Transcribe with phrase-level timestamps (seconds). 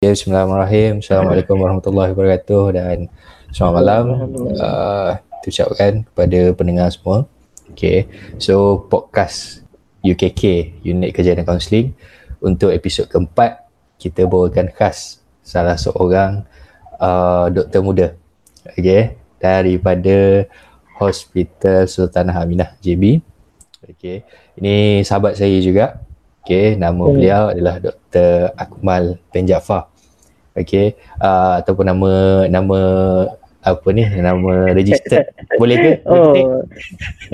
[0.00, 1.04] Ya, Bismillahirrahmanirrahim.
[1.04, 3.12] Assalamualaikum warahmatullahi wabarakatuh dan
[3.52, 4.04] selamat malam.
[4.56, 5.12] Uh,
[5.44, 7.28] ucapkan kepada pendengar semua.
[7.76, 8.08] Okay,
[8.40, 9.60] so podcast
[10.00, 11.92] UKK, Unit Kerja dan Kaunseling
[12.40, 13.68] untuk episod keempat
[14.00, 16.48] kita bawakan khas salah seorang
[16.96, 18.16] uh, doktor muda.
[18.72, 20.48] Okay, daripada
[20.96, 23.20] Hospital Sultanah Aminah JB.
[23.84, 24.24] Okay,
[24.56, 26.00] ini sahabat saya juga.
[26.40, 28.56] Okay, nama beliau adalah Dr.
[28.56, 29.89] Akmal bin Jaafar
[30.56, 32.10] okay uh, ataupun nama
[32.48, 32.80] nama
[33.60, 34.08] apa ni?
[34.08, 35.28] Nama register.
[35.60, 35.90] Boleh ke?
[36.08, 36.64] Oh.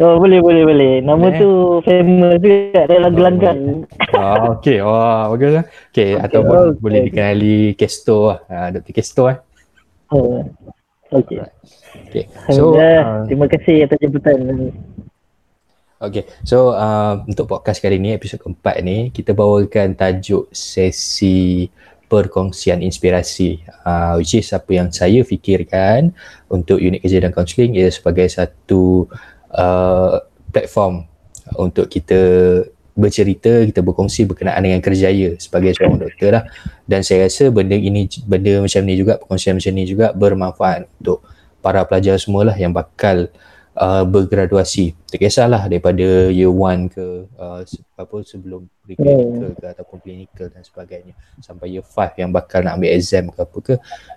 [0.02, 0.94] oh boleh boleh boleh.
[0.98, 1.38] Nama eh?
[1.38, 2.82] tu famous juga.
[2.82, 5.64] Ada lagu langgan oh, okey wah oh, bagus lah.
[5.94, 6.80] Okey okay, ataupun okay.
[6.82, 8.38] boleh dikenali Kesto lah.
[8.50, 8.92] Uh, Dr.
[8.92, 9.38] Kesto eh.
[10.10, 10.42] Oh
[11.14, 11.38] okey
[12.10, 14.74] okey so uh, terima kasih atas jemputan.
[15.96, 21.72] Okay, so uh, untuk podcast kali ni, episod keempat ni, kita bawakan tajuk sesi
[22.06, 26.14] perkongsian inspirasi uh, which is apa yang saya fikirkan
[26.46, 29.10] untuk unit kerja dan counselling ia sebagai satu
[29.50, 30.22] uh,
[30.54, 31.06] platform
[31.58, 32.18] untuk kita
[32.96, 36.44] bercerita, kita berkongsi berkenaan dengan kerjaya sebagai seorang doktor lah.
[36.88, 41.20] Dan saya rasa benda ini, benda macam ni juga, perkongsian macam ni juga bermanfaat untuk
[41.60, 43.55] para pelajar semua lah yang bakal uh,
[44.08, 44.96] bergraduasi.
[45.04, 47.60] Tak kisahlah daripada year one ke uh,
[48.00, 51.12] apa sebelum pre-clinical ke ataupun clinical dan sebagainya.
[51.44, 53.74] Sampai year five yang bakal nak ambil exam ke apa ke.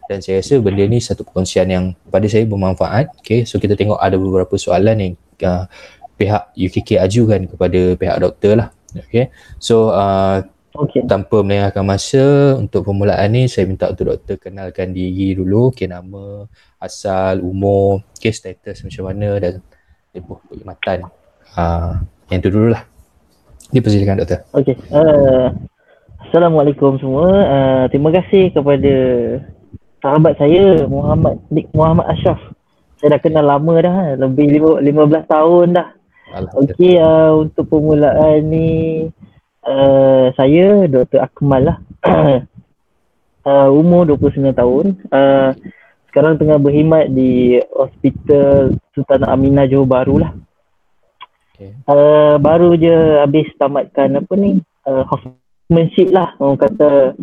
[0.07, 3.19] Dan saya rasa benda ni satu perkongsian yang pada saya bermanfaat.
[3.19, 5.67] Okay so kita tengok ada beberapa soalan yang uh,
[6.15, 8.69] pihak UKK ajukan kepada pihak doktor lah.
[8.95, 9.27] Okay
[9.59, 11.01] so uh, Okay.
[11.03, 16.45] Tanpa melengahkan masa untuk permulaan ni saya minta untuk doktor kenalkan diri dulu, okay, nama,
[16.79, 19.53] asal, umur, okay, status macam mana dan
[20.15, 21.11] tempoh perkhidmatan.
[21.53, 22.83] Uh, yang tu dululah.
[23.69, 24.41] Dipersilakan doktor.
[24.55, 24.75] Okey.
[24.89, 25.53] Uh,
[26.25, 27.27] Assalamualaikum semua.
[27.29, 28.93] Uh, terima kasih kepada
[30.01, 32.39] sahabat saya Muhammad Dik Muhammad Ashraf.
[32.97, 34.83] Saya dah kenal lama dah, lebih 15
[35.29, 35.89] tahun dah.
[36.57, 38.69] Okey, uh, untuk permulaan ni
[39.69, 41.19] Uh, saya Dr.
[41.19, 41.77] Akmal lah.
[43.43, 44.85] uh, umur 29 tahun.
[45.11, 45.51] Uh,
[46.09, 50.33] sekarang tengah berkhidmat di Hospital Sultan Aminah Johor Bahru lah.
[51.53, 51.75] Okay.
[51.85, 54.59] Uh, baru je habis tamatkan apa ni,
[54.89, 56.33] uh, housemanship lah.
[56.41, 57.13] Orang kata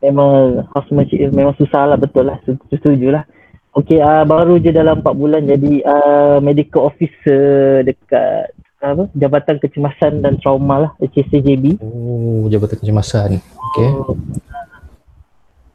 [0.00, 2.40] memang housemanship memang susah lah betul lah.
[2.72, 3.24] Setuju lah.
[3.70, 8.50] Okay, uh, baru je dalam 4 bulan jadi uh, medical officer dekat
[8.80, 11.78] apa Jabatan Kecemasan dan Trauma lah HCJB.
[11.78, 13.38] Oh, Jabatan Kecemasan.
[13.38, 13.88] Okey.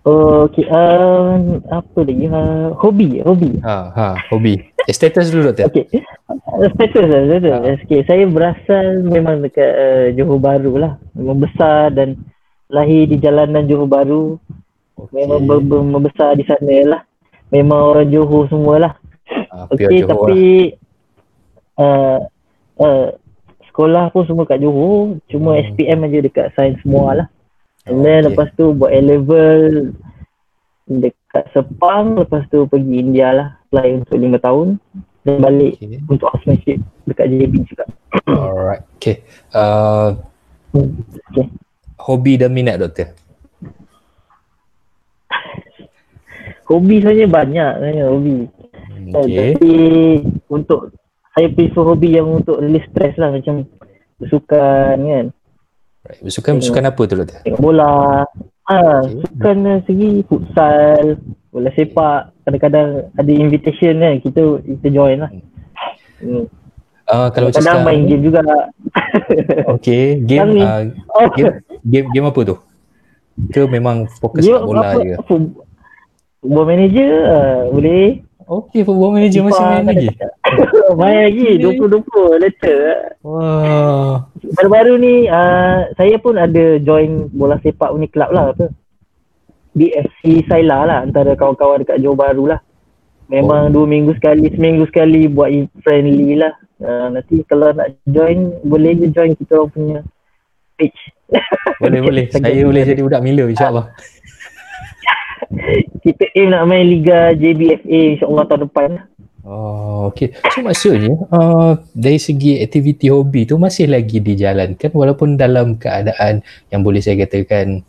[0.05, 0.69] Oh, okey.
[0.69, 2.29] Uh, apa lagi?
[2.29, 3.57] Uh, hobi, hobi.
[3.65, 4.61] Ha, ha, hobi.
[4.85, 5.73] Eh, status dulu doktor.
[5.73, 5.89] Okey.
[6.29, 7.49] Uh, status lah, status.
[7.49, 7.59] Ha.
[7.89, 7.99] Okay.
[8.05, 11.01] Saya berasal memang dekat uh, Johor Bahru lah.
[11.17, 12.21] Memang besar dan
[12.69, 14.37] lahir di jalanan Johor Bahru.
[14.93, 15.25] Okay.
[15.25, 17.01] Memang ber- ber- membesar di sana lah.
[17.49, 18.93] Memang orang Johor semualah.
[19.25, 20.77] Ha, Okey, tapi
[21.81, 21.81] lah.
[21.81, 22.19] uh,
[22.77, 23.09] uh,
[23.73, 25.73] sekolah pun semua kat Johor cuma hmm.
[25.73, 27.27] SPM aja dekat sains semua lah
[27.85, 28.33] and then okay.
[28.33, 29.91] lepas tu buat A-level
[30.85, 34.67] dekat Sepang lepas tu pergi India lah apply untuk 5 tahun
[35.25, 35.99] dan balik okay.
[36.05, 36.77] untuk housemanship
[37.09, 37.85] dekat JB juga
[38.29, 40.13] alright okay uh,
[40.73, 41.47] okay
[42.01, 43.09] hobi dan minat doktor
[46.69, 48.37] hobi sebenarnya banyak sebenarnya hobi
[49.13, 49.53] okay.
[49.57, 49.73] tapi
[50.49, 50.93] untuk
[51.35, 53.67] saya prefer hobi yang untuk release stress lah macam
[54.15, 55.25] bersukan kan.
[56.05, 56.21] Right.
[56.21, 57.39] Bersukan, bersukan apa tu doktor?
[57.41, 58.21] Tengok bola.
[58.69, 59.25] Ha, okay.
[59.25, 59.57] Sukan
[59.89, 61.03] segi futsal,
[61.49, 62.21] bola sepak.
[62.45, 65.31] Kadang-kadang ada invitation kan, kita kita join lah.
[66.21, 66.45] Hmm.
[67.05, 68.41] Uh, kalau macam sekarang main game juga.
[69.77, 71.29] okay, game, uh, oh.
[71.33, 71.53] game,
[71.85, 72.55] game, game apa tu?
[73.49, 75.17] Ke memang fokus game bola apa, je?
[75.25, 78.05] Football manager uh, boleh.
[78.45, 80.07] Okay, football manager masih main lagi?
[80.93, 82.79] Main lagi, 20-20, letter.
[83.25, 84.29] Wah.
[84.61, 88.53] Baru-baru ni, uh, saya pun ada join bola sepak ni club lah.
[88.53, 88.69] Apa?
[89.75, 92.61] BFC Saila lah, antara kawan-kawan dekat Johor Bahru lah.
[93.25, 93.81] Memang oh.
[93.81, 95.49] dua minggu sekali, seminggu sekali buat
[95.81, 96.53] friendly lah.
[96.77, 99.97] Uh, nanti kalau nak join, boleh je join kita orang punya
[100.77, 101.01] page.
[101.81, 102.25] Boleh, boleh.
[102.29, 103.89] Saya boleh jadi budak Mila, insyaAllah
[106.05, 108.89] kita aim nak main Liga JBFA insyaAllah tahun depan
[109.45, 110.33] Oh, okay.
[110.51, 116.41] So maksudnya uh, dari segi aktiviti hobi tu masih lagi dijalankan walaupun dalam keadaan
[116.73, 117.85] yang boleh saya katakan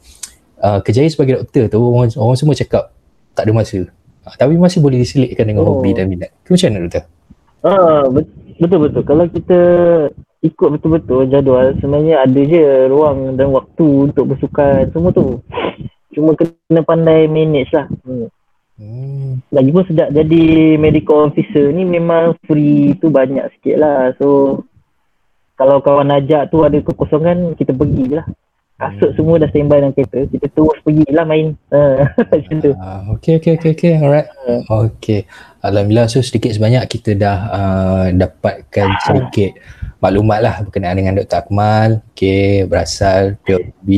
[0.61, 2.93] uh, kerjaya sebagai doktor tu orang, orang semua cakap
[3.33, 3.89] tak ada masa.
[4.29, 5.81] Uh, tapi masih boleh diselitkan dengan oh.
[5.81, 6.29] hobi dan minat.
[6.45, 7.05] Tu macam mana doktor?
[7.65, 8.05] Ah,
[8.61, 9.03] betul-betul.
[9.09, 9.61] Kalau kita
[10.45, 15.41] ikut betul-betul jadual sebenarnya ada je ruang dan waktu untuk bersukan semua tu
[16.17, 17.85] Cuma kena pandai manage lah.
[18.09, 18.33] Hmm.
[18.77, 19.41] Hmm.
[19.49, 24.13] Lagipun sejak jadi medical officer ni memang free tu banyak sikit lah.
[24.21, 24.61] So
[25.57, 28.27] kalau kawan ajak tu ada kekosongan kita pergi lah.
[28.77, 30.29] Kasut semua dah standby dalam kereta.
[30.29, 31.57] Kita terus pergi lah main.
[31.73, 31.81] Ha,
[32.37, 32.73] Macam tu.
[32.77, 33.93] Ah, okay, okay, okay, okay.
[33.97, 34.29] Alright.
[34.69, 35.25] Okay.
[35.65, 36.13] Alhamdulillah.
[36.13, 39.57] So, sedikit sebanyak kita dah uh, dapatkan sedikit
[40.05, 41.49] maklumat lah berkenaan dengan Dr.
[41.49, 42.05] Akmal.
[42.13, 43.89] Okay, berasal POB.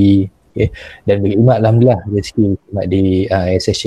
[0.58, 0.68] Okay.
[1.06, 3.84] Dan berkhidmat Alhamdulillah rezeki berkhidmat di uh, SSJ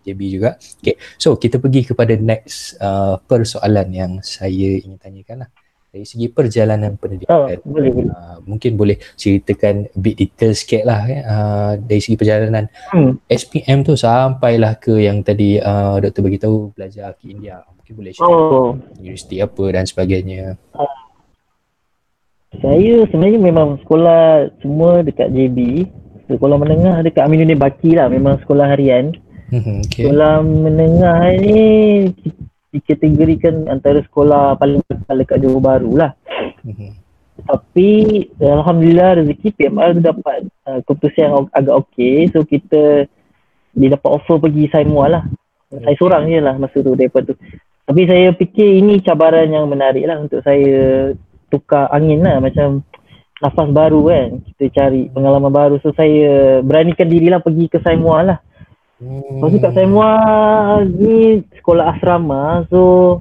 [0.00, 0.50] JB juga.
[0.78, 0.94] Okay.
[1.18, 5.50] So, kita pergi kepada next uh, persoalan yang saya ingin tanyakan lah.
[5.90, 7.34] Dari segi perjalanan Oh, pendidikan.
[7.38, 7.90] boleh, boleh.
[8.10, 13.14] Uh, mungkin boleh ceritakan bit detail sikit lah eh, uh, dari segi perjalanan Hmm.
[13.26, 17.62] SPM tu sampailah ke yang tadi uh, doktor beritahu belajar ke India.
[17.78, 20.58] Mungkin boleh share Oh, universiti apa dan sebagainya.
[22.54, 25.58] saya sebenarnya memang sekolah semua dekat JB.
[26.24, 28.08] Sekolah menengah dekat Aminuddin Baki lah.
[28.08, 29.12] Memang sekolah harian.
[29.52, 30.08] Hmm, okay.
[30.08, 31.58] Sekolah menengah ni
[32.74, 36.16] dikategorikan antara sekolah paling besar dekat Johor Bahru lah.
[36.64, 36.96] Hmm.
[37.44, 37.90] Tapi
[38.38, 42.30] Alhamdulillah rezeki PMR tu dapat uh, keputusan yang agak okey.
[42.32, 43.06] So kita
[43.74, 45.22] dia dapat offer pergi Saimua lah.
[45.74, 47.38] Saya seorang je lah masa tu daripada tu.
[47.84, 51.12] Tapi saya fikir ini cabaran yang menarik lah untuk saya
[51.52, 52.80] tukar angin lah macam
[53.42, 54.28] nafas baru kan.
[54.54, 55.76] Kita cari pengalaman baru.
[55.82, 58.38] So saya beranikan diri lah pergi ke Saimua lah.
[59.02, 59.42] Hmm.
[59.42, 60.10] Lepas tu kat Saimua
[60.86, 63.18] ni sekolah asrama so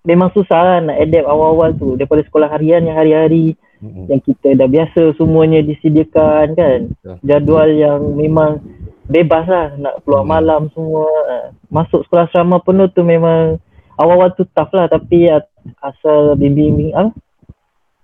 [0.00, 4.10] memang susah lah nak adapt awal-awal tu daripada sekolah harian yang hari-hari Hmm.
[4.10, 7.16] yang kita dah biasa semuanya disediakan kan Betul.
[7.22, 8.58] jadual yang memang
[9.06, 10.34] bebas lah nak keluar Hmm.
[10.34, 13.62] malam semua Ah, masuk sekolah asrama penuh tu memang
[13.94, 15.30] awal-awal tu tough lah tapi
[15.78, 17.06] asal bimbing ah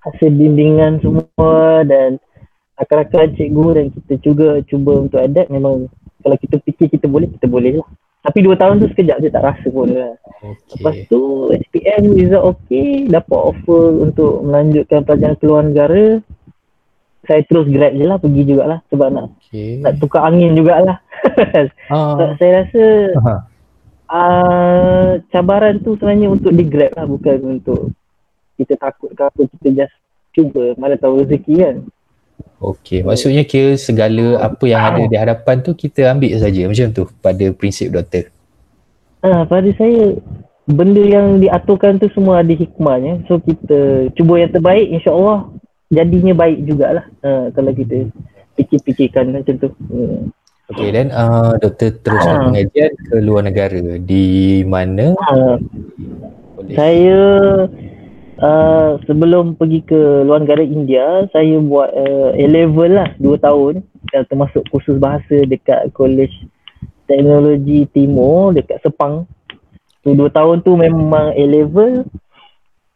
[0.04, 2.20] hasil bimbingan semua dan
[2.76, 5.88] akar-akar cikgu dan kita juga cuba untuk adapt memang
[6.20, 7.88] kalau kita fikir kita boleh kita boleh lah
[8.24, 10.16] tapi dua tahun tu sekejap je tak rasa pun lah.
[10.72, 11.08] Lepas Okay.
[11.12, 16.24] tu SPM result okey, dapat offer untuk melanjutkan pelajaran keluar negara.
[17.28, 19.76] Saya terus grad je lah, pergi jugalah sebab nak Okay.
[19.84, 20.98] nak tukar angin jugalah.
[21.92, 22.16] Ah.
[22.16, 22.84] so, saya rasa
[23.20, 23.34] Aha.
[24.08, 27.92] uh, cabaran tu sebenarnya untuk di grab lah, bukan untuk
[28.56, 29.94] kita takut ke apa, kita just
[30.34, 31.76] cuba, mana tahu rezeki kan.
[32.58, 33.04] Okay.
[33.04, 37.44] Maksudnya kira segala apa yang ada di hadapan tu kita ambil saja macam tu pada
[37.52, 38.32] prinsip doktor.
[39.20, 40.16] Ah, pada saya
[40.64, 43.24] benda yang diaturkan tu semua ada hikmahnya.
[43.28, 45.52] So kita cuba yang terbaik insya-Allah
[45.92, 47.04] jadinya baik jugalah.
[47.20, 48.08] Ah, kalau kita
[48.56, 49.68] fikir-fikirkan macam tu.
[49.92, 50.32] Hmm.
[50.64, 50.96] Okay.
[50.96, 52.44] Dan uh, doktor teruskan Ah.
[52.48, 54.00] pengajian ke luar negara.
[54.00, 55.12] Di mana?
[55.20, 55.60] Ah,
[56.56, 56.72] Boleh.
[56.72, 57.20] saya
[58.40, 64.22] uh, sebelum pergi ke luar negara India, saya buat uh, A-level lah 2 tahun dan
[64.30, 66.32] termasuk kursus bahasa dekat College
[67.04, 69.28] Teknologi Timur dekat Sepang.
[70.06, 72.08] Tu 2 tahun tu memang A-level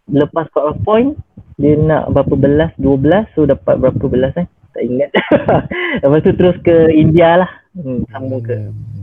[0.09, 1.13] lepas cut off point
[1.59, 4.47] dia nak berapa belas, 12 so dapat berapa belas eh?
[4.79, 5.11] Tak ingat.
[6.07, 7.51] Lepas tu terus ke India lah.
[7.75, 9.03] Hmm, sambung ke Hmm.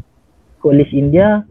[0.63, 1.43] College India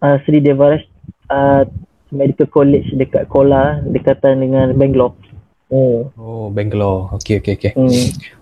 [0.00, 0.80] uh, Sri Devaraj
[1.28, 1.66] uh,
[2.14, 5.18] Medical College dekat Kola dekatan dengan Bangalore.
[5.68, 6.08] Oh.
[6.14, 7.10] Oh, Bangalore.
[7.18, 7.72] Okay, okay, okay.
[7.74, 7.90] Hmm.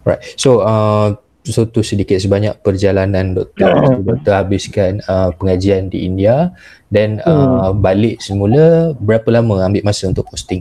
[0.04, 0.20] Right.
[0.36, 3.72] So, uh, so tu sedikit sebanyak perjalanan doktor.
[3.88, 6.52] So, doktor habiskan uh, pengajian di India
[6.92, 10.60] dan uh, balik semula berapa lama ambil masa untuk posting?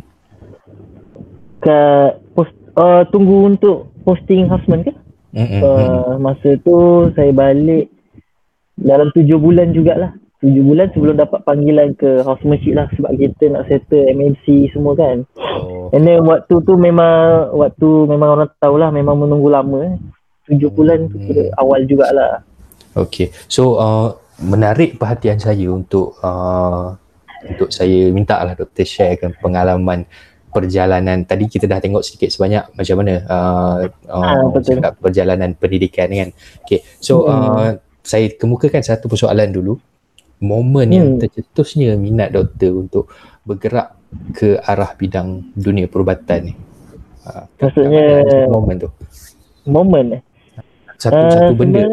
[1.59, 4.93] Kat post uh, tunggu untuk posting houseman ke?
[5.31, 5.61] Mm-mm.
[5.63, 7.91] Uh, masa tu saya balik
[8.79, 10.15] dalam tujuh bulan jugalah.
[10.41, 15.21] Tujuh bulan sebelum dapat panggilan ke housemanship lah sebab kita nak settle MNC semua kan.
[15.37, 19.93] Oh, And then waktu tu memang waktu memang orang tahulah memang menunggu lama eh.
[20.49, 22.41] Tujuh bulan tu kira awal jugalah.
[22.91, 23.29] okay.
[23.45, 26.97] So, uh, menarik perhatian saya untuk uh,
[27.45, 30.09] untuk saya minta lah doktor sharekan pengalaman
[30.49, 33.75] perjalanan tadi kita dah tengok sedikit sebanyak macam mana uh,
[34.09, 34.81] uh, Ah, betul.
[34.81, 36.29] cakap perjalanan pendidikan kan.
[36.65, 36.81] Okay.
[36.97, 37.29] So Hmm.
[37.29, 37.71] uh,
[38.01, 39.77] saya kemukakan satu persoalan dulu.
[40.41, 41.19] Momen yang Hmm.
[41.21, 43.13] tercetusnya minat doktor untuk
[43.45, 43.93] bergerak
[44.33, 46.53] ke arah bidang dunia perubatan ni.
[47.21, 48.89] Uh, Maksudnya- momen tu.
[49.69, 50.21] Moment eh.
[50.97, 51.85] Satu Ah, satu benda.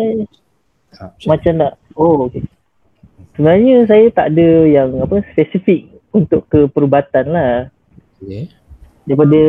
[0.96, 2.40] Ah, macam nak oh okey.
[3.36, 7.54] Sebenarnya saya tak ada yang apa spesifik untuk ke perubatan lah.
[8.16, 8.48] okay.
[9.04, 9.40] Daripada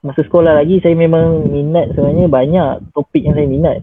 [0.00, 3.82] masa sekolah lagi saya memang minat sebenarnya banyak topik yang saya minat.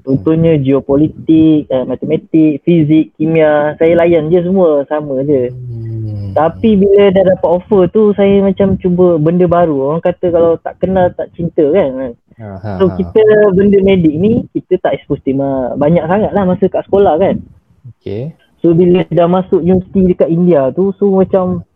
[0.00, 5.52] Contohnya geopolitik, uh, matematik, fizik, kimia, saya layan je semua sama je.
[5.52, 6.32] Hmm.
[6.32, 9.92] Tapi bila dah dapat offer tu saya macam cuba benda baru.
[9.92, 12.16] Orang kata kalau tak kenal tak cinta kan.
[12.80, 17.20] So kita benda medik ni kita tak expose tema banyak sangat lah masa kat sekolah
[17.20, 17.36] kan.
[18.00, 18.32] Okay.
[18.64, 21.68] So bila dah masuk universiti dekat India tu so macam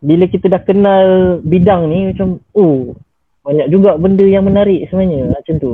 [0.00, 2.96] bila kita dah kenal bidang ni macam oh
[3.44, 5.72] banyak juga benda yang menarik sebenarnya macam tu.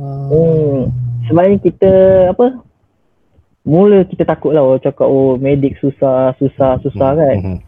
[0.00, 0.88] Hmm.
[1.28, 1.92] Sebenarnya kita
[2.32, 2.46] apa
[3.60, 7.36] mula kita takut lah orang cakap oh medik susah susah susah kan.
[7.38, 7.58] Mhm.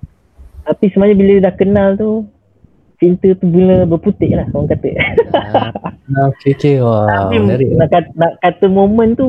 [0.62, 2.11] Tapi sebenarnya bila dah kenal tu
[3.03, 4.91] filter tu mula berputih lah orang kata.
[5.35, 5.71] Ah,
[6.31, 6.77] okay, okay.
[6.79, 7.69] Wah, Tapi menarik.
[7.75, 9.27] nak kata, nak kata momen tu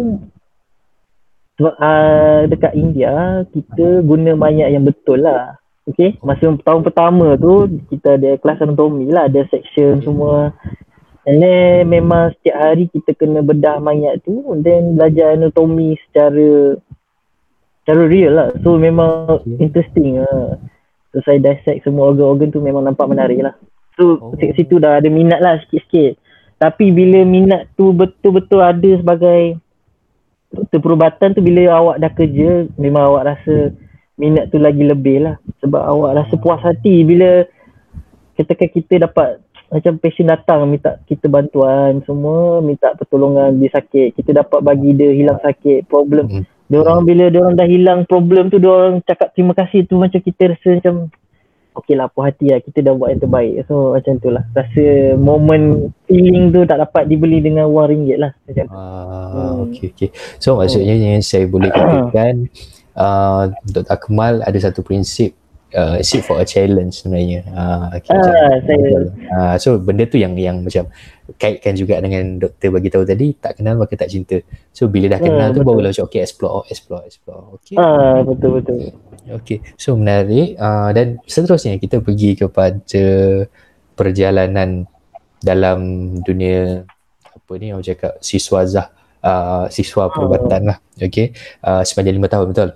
[1.57, 5.57] sebab uh, dekat India kita guna mayat yang betul lah.
[5.83, 10.55] Okay, masa tahun pertama tu kita ada kelas anatomi lah, ada section semua.
[11.23, 16.75] And then memang setiap hari kita kena bedah mayat tu and then belajar anatomi secara
[17.83, 18.47] secara real lah.
[18.59, 19.55] So memang Okay.
[19.63, 20.59] interesting lah.
[21.15, 23.55] So saya dissect semua organ-organ tu memang nampak menarik lah.
[23.95, 24.35] So Oh.
[24.35, 26.19] kat situ dah ada minat lah sikit-sikit.
[26.59, 29.59] Tapi bila minat tu betul-betul ada sebagai
[30.51, 33.71] doktor perubatan tu bila awak dah kerja memang awak rasa
[34.19, 35.35] minat tu lagi lebih lah.
[35.63, 37.47] Sebab awak rasa puas hati bila
[38.35, 39.39] ketika kita dapat
[39.73, 44.13] macam patient datang minta kita bantuan semua, minta pertolongan dia sakit.
[44.13, 46.29] Kita dapat bagi dia hilang sakit, problem.
[46.29, 46.43] Mhm.
[46.69, 49.97] Dia orang bila dia orang dah hilang problem tu dia orang cakap terima kasih tu
[49.97, 50.95] macam kita rasa macam
[51.73, 53.65] okey lah puas hati lah kita dah buat yang terbaik.
[53.65, 54.45] So macam tu lah.
[54.53, 58.31] Rasa moment feeling tu tak dapat dibeli dengan wang ringgit lah.
[58.45, 58.77] Macam tu.
[58.77, 59.53] Ah, Hmm.
[59.69, 60.09] okey okey.
[60.37, 62.47] So maksudnya yang saya boleh katakan
[63.01, 63.89] uh, Dr.
[63.89, 65.33] Akmal ada satu prinsip
[65.73, 67.41] uh, seek for a challenge sebenarnya.
[67.51, 68.97] Ah, okay, Ah, saya
[69.33, 70.87] Ah, so benda tu yang yang macam
[71.37, 74.39] kaitkan juga dengan doktor bagi tahu tadi tak kenal maka tak cinta.
[74.71, 75.67] So bila dah kenal Hmm, tu betul.
[75.73, 77.43] barulah macam okay explore explore explore.
[77.59, 77.75] Okay.
[77.77, 78.77] ah betul betul.
[79.23, 83.03] Okay, so menarik uh, dan seterusnya kita pergi kepada
[83.95, 84.83] perjalanan
[85.39, 85.79] dalam
[86.23, 86.83] dunia
[87.23, 88.91] apa ni orang cakap siswazah
[89.23, 90.77] uh, siswa perubatan lah.
[90.99, 91.31] Okay,
[91.63, 92.69] uh, sepanjang lima tahun betul?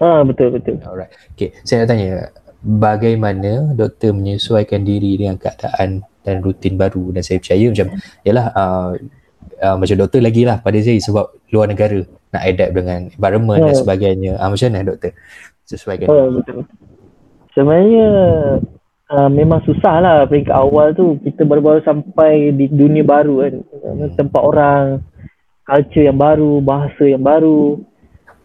[0.00, 0.76] Ah betul betul.
[0.84, 1.12] Alright.
[1.32, 2.08] Okay, saya nak tanya
[2.60, 7.88] bagaimana doktor menyesuaikan diri dengan keadaan dan rutin baru dan saya percaya macam
[8.26, 8.90] yalah uh,
[9.62, 12.02] uh, macam doktor lagi lah pada saya sebab luar negara
[12.34, 13.82] nak adapt dengan environment dan Hmm.
[13.86, 14.32] sebagainya.
[14.36, 15.12] Ah macam mana doktor?
[15.64, 16.06] Sesuaikan.
[16.10, 16.66] Ah betul.
[17.56, 18.08] Sebenarnya
[19.16, 23.54] uh, memang susah lah peringkat awal tu kita baru-baru sampai di dunia baru kan.
[24.12, 24.84] Tempat orang,
[25.64, 27.80] culture yang baru, bahasa yang baru.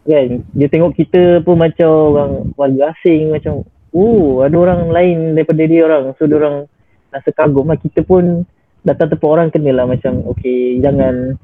[0.02, 0.42] Kan?
[0.54, 3.62] Dia tengok kita pun macam orang warga asing macam
[3.94, 6.04] oh ada orang lain daripada dia orang.
[6.18, 6.66] So dia orang
[7.14, 7.78] rasa kagum lah.
[7.78, 8.42] Kita pun
[8.82, 11.38] datang tempat orang kenalah macam okay jangan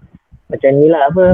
[0.51, 1.25] macam ni lah apa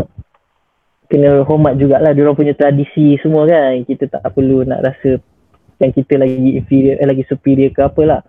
[1.09, 3.81] kena hormat jugalah dia orang punya tradisi semua kan.
[3.89, 5.17] Kita tak perlu nak rasa
[5.81, 8.21] yang kita lagi inferior eh, lagi superior ke apalah.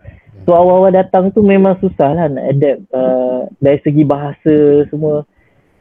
[0.46, 5.26] So awal-awal datang tu memang susah lah nak adapt uh, dari segi bahasa semua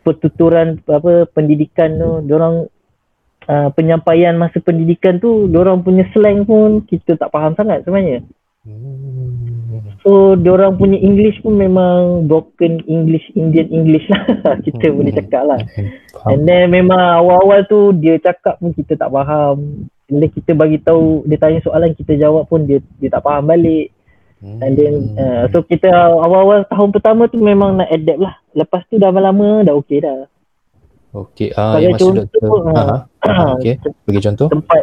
[0.04, 2.68] pertuturan apa pendidikan tu orang
[3.48, 8.24] uh, penyampaian masa pendidikan tu orang punya slang pun kita tak faham sangat sebenarnya.
[8.64, 9.44] Hmm.
[10.04, 14.24] So orang punya English pun memang broken English Indian English lah
[14.66, 14.96] kita Hmm.
[15.00, 15.60] boleh cakap lah.
[16.12, 16.28] Faham.
[16.28, 19.88] And then memang awal-awal tu dia cakap pun kita tak faham.
[20.12, 23.48] And then kita bagi tahu dia tanya soalan kita jawab pun dia dia tak faham
[23.48, 23.92] balik.
[24.44, 28.34] And then uh, so kita awal-awal tahun pertama tu memang nak adapt lah.
[28.52, 30.28] Lepas tu dah lama-lama dah okey dah.
[31.14, 32.60] Okey, ah Sebagai yang maksud contoh, doktor.
[32.74, 33.32] ah, Ha.
[33.56, 34.48] Okey, bagi contoh.
[34.50, 34.82] tempat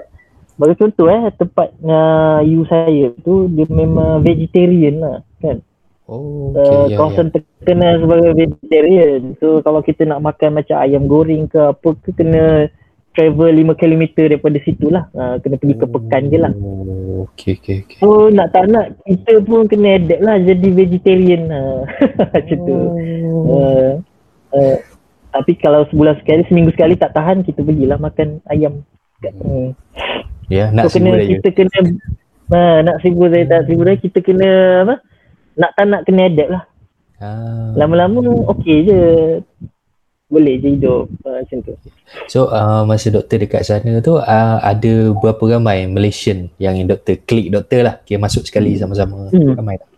[0.56, 5.60] bagi contoh eh tempat uh, you saya tu dia memang vegetarian lah kan.
[6.06, 6.98] Oh, Uh, ya, ya.
[6.98, 9.36] kawasan terkenal sebagai vegetarian.
[9.40, 12.68] So kalau kita nak makan macam ayam goreng ke apa ke kena
[13.12, 15.08] travel 5 km daripada situ lah.
[15.12, 16.52] Uh, kena pergi ke pekan je lah.
[16.54, 17.98] Oh, okey, okey, okey.
[18.00, 21.88] So nak tak nak kita pun kena adapt lah jadi vegetarian lah.
[22.36, 22.76] Macam tu.
[22.76, 23.48] Oh.
[23.48, 23.92] Uh,
[24.52, 24.76] uh,
[25.32, 28.84] tapi kalau sebulan sekali, seminggu sekali tak tahan kita pergilah makan ayam.
[29.24, 29.72] Hmm.
[30.52, 31.40] Ya, nak so kena aja.
[31.40, 31.78] kita kena
[32.52, 34.50] uh, nak sibuk saya tak sibuk saya kita kena
[34.84, 34.96] apa?
[35.56, 36.64] Nak tak nak kena adapt lah.
[37.22, 37.72] Ah.
[37.78, 38.20] Lama-lama
[38.58, 39.02] okey je.
[40.32, 41.76] Boleh je hidup uh, macam tu.
[42.32, 47.52] So uh, masa doktor dekat sana tu uh, ada berapa ramai Malaysian yang doktor klik
[47.52, 49.60] doktor lah kira masuk sekali sama-sama Hmm.
[49.60, 49.92] ramai tak?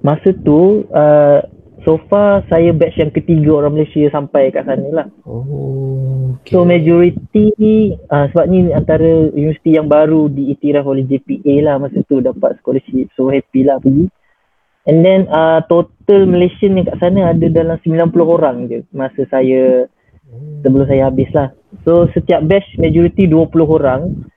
[0.00, 1.44] Masa tu uh,
[1.84, 5.06] so far saya batch yang ketiga orang Malaysia sampai kat sana lah.
[5.28, 6.14] Oh
[6.44, 6.52] okay.
[6.52, 12.20] So majority uh, sebab ni antara universiti yang baru diiktiraf oleh JPA lah masa tu
[12.20, 13.08] dapat scholarship.
[13.16, 14.12] So happy lah pergi.
[14.84, 19.88] And then uh, total Malaysian yang kat sana ada dalam 90 orang je masa saya
[20.60, 21.56] sebelum saya habis lah.
[21.88, 24.28] So setiap batch majority 20 orang.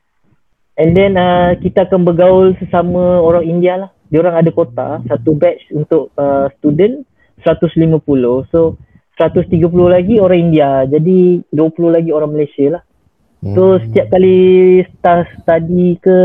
[0.77, 3.89] And then uh, kita akan bergaul sesama orang India lah.
[4.08, 7.04] Dia orang ada kota satu batch untuk uh, student
[7.46, 8.77] 150 so
[9.17, 12.84] 130 lagi orang India jadi 20 lagi orang Malaysia lah
[13.38, 13.82] So Hmm.
[13.86, 16.17] setiap kali start study ke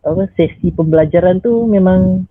[0.00, 2.24] apa sesi pembelajaran tu memang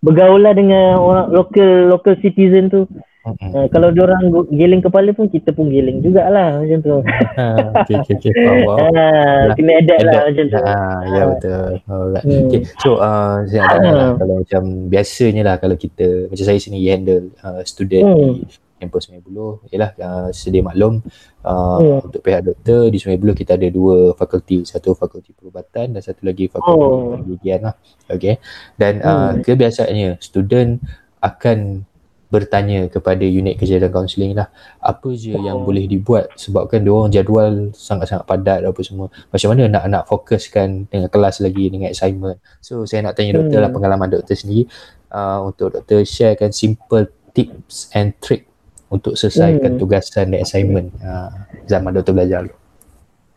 [0.00, 2.88] bergaul lah dengan orang local local citizen tu.
[3.20, 6.96] Uh, kalau orang giling kepala pun kita pun giling jugalah macam tu.
[7.40, 7.44] Ha,
[7.84, 8.32] okay, okay.
[8.32, 8.92] Faham, faham.
[8.96, 10.56] Ah, kena adapt lah macam tu.
[10.60, 11.70] Ah, ya betul.
[11.84, 12.24] Alright.
[12.24, 12.42] Hmm.
[12.48, 12.60] Okay.
[12.80, 14.12] So uh, saya nak tanya lah, Ah.
[14.16, 18.40] kalau macam biasanya lah kalau kita macam saya sini handle uh, student Hmm.
[18.40, 18.44] di
[18.80, 21.04] kampus Sungai Buloh ialah uh, sedia maklum
[21.44, 22.00] uh, Hmm.
[22.08, 26.24] untuk pihak doktor di Sungai Buloh kita ada dua fakulti satu fakulti perubatan dan satu
[26.24, 27.20] lagi fakulti Oh.
[27.60, 27.76] lah
[28.08, 28.40] okay.
[28.80, 29.44] dan uh, Hmm.
[29.44, 30.80] kebiasaannya student
[31.20, 31.84] akan
[32.30, 35.42] bertanya kepada unit kerja dan kaunseling lah apa je Oh.
[35.42, 40.02] yang boleh dibuat sebabkan dia orang jadual sangat-sangat padat apa semua macam mana nak nak
[40.06, 43.66] fokuskan dengan kelas lagi dengan assignment so saya nak tanya doktor Hmm.
[43.66, 44.70] lah pengalaman doktor sendiri
[45.10, 48.46] uh, untuk doktor sharekan simple tips and trick
[48.86, 49.80] untuk selesaikan Hmm.
[49.82, 51.34] tugasan dan assignment uh,
[51.66, 52.54] zaman doktor belajar dulu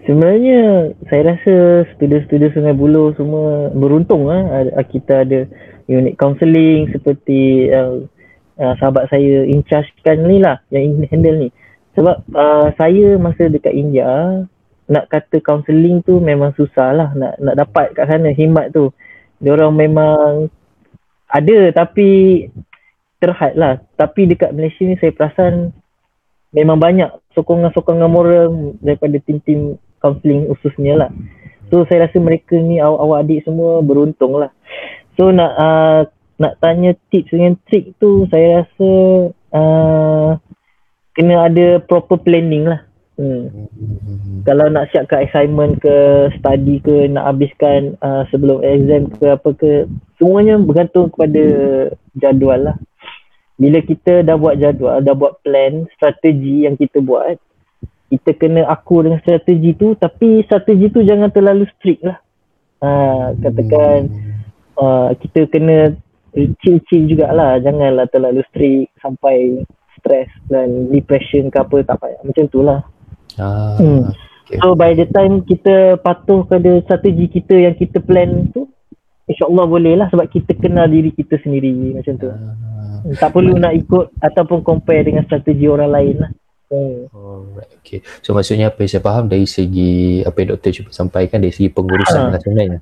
[0.04, 1.54] Sebenarnya saya rasa
[1.96, 4.44] student-student Sungai Buloh semua beruntung lah
[4.92, 5.48] kita ada
[5.88, 8.04] unit counselling seperti uh,
[8.60, 11.50] uh, sahabat saya in charge kan ni lah yang handle ni.
[11.94, 14.42] Sebab uh, saya masa dekat India
[14.90, 18.90] nak kata counselling tu memang susah lah nak nak dapat kat sana himat tu.
[19.44, 20.50] Diorang memang
[21.30, 22.10] ada tapi
[23.22, 23.82] terhad lah.
[23.96, 25.74] Tapi dekat Malaysia ni saya perasan
[26.54, 31.10] memang banyak sokongan-sokongan moral daripada tim-tim counselling khususnya lah.
[31.72, 34.54] So saya rasa mereka ni awak, awak adik semua beruntung lah.
[35.18, 36.02] So nak uh,
[36.42, 38.90] nak tanya tips dengan trik tu saya rasa
[39.54, 40.30] uh,
[41.14, 42.82] kena ada proper planning lah.
[43.14, 43.70] Hmm.
[44.42, 49.86] Kalau nak siapkan assignment ke study ke nak habiskan uh, sebelum exam ke apa ke
[50.18, 51.44] semuanya bergantung kepada
[52.18, 52.78] jadual lah.
[53.62, 57.38] Bila kita dah buat jadual, dah buat plan, strategi yang kita buat,
[58.10, 62.18] kita kena akur dengan strategi tu tapi strategi tu jangan terlalu strict lah.
[62.84, 64.10] Uh, katakan
[64.76, 65.96] uh, kita kena
[66.34, 67.62] chill-chill jugalah.
[67.62, 69.64] Janganlah terlalu strict sampai
[69.98, 72.22] stress dan depression ke apa tak payah.
[72.26, 72.82] Macam tu lah.
[73.40, 74.14] Ah, Hmm.
[74.46, 74.62] okay.
[74.62, 78.70] so by the time kita patuh pada strategi kita yang kita plan tu
[79.26, 81.98] insyaAllah boleh lah sebab kita kenal diri kita sendiri.
[81.98, 82.28] Macam tu.
[82.30, 86.32] Ah, tak perlu nak ikut ataupun compare dengan strategi orang lain lah
[86.74, 87.14] hmm.
[87.14, 88.00] Alright, okay.
[88.26, 91.70] So maksudnya apa yang saya faham dari segi apa yang doktor cuba sampaikan dari segi
[91.70, 92.30] pengurusan Ah.
[92.34, 92.80] lah sebenarnya.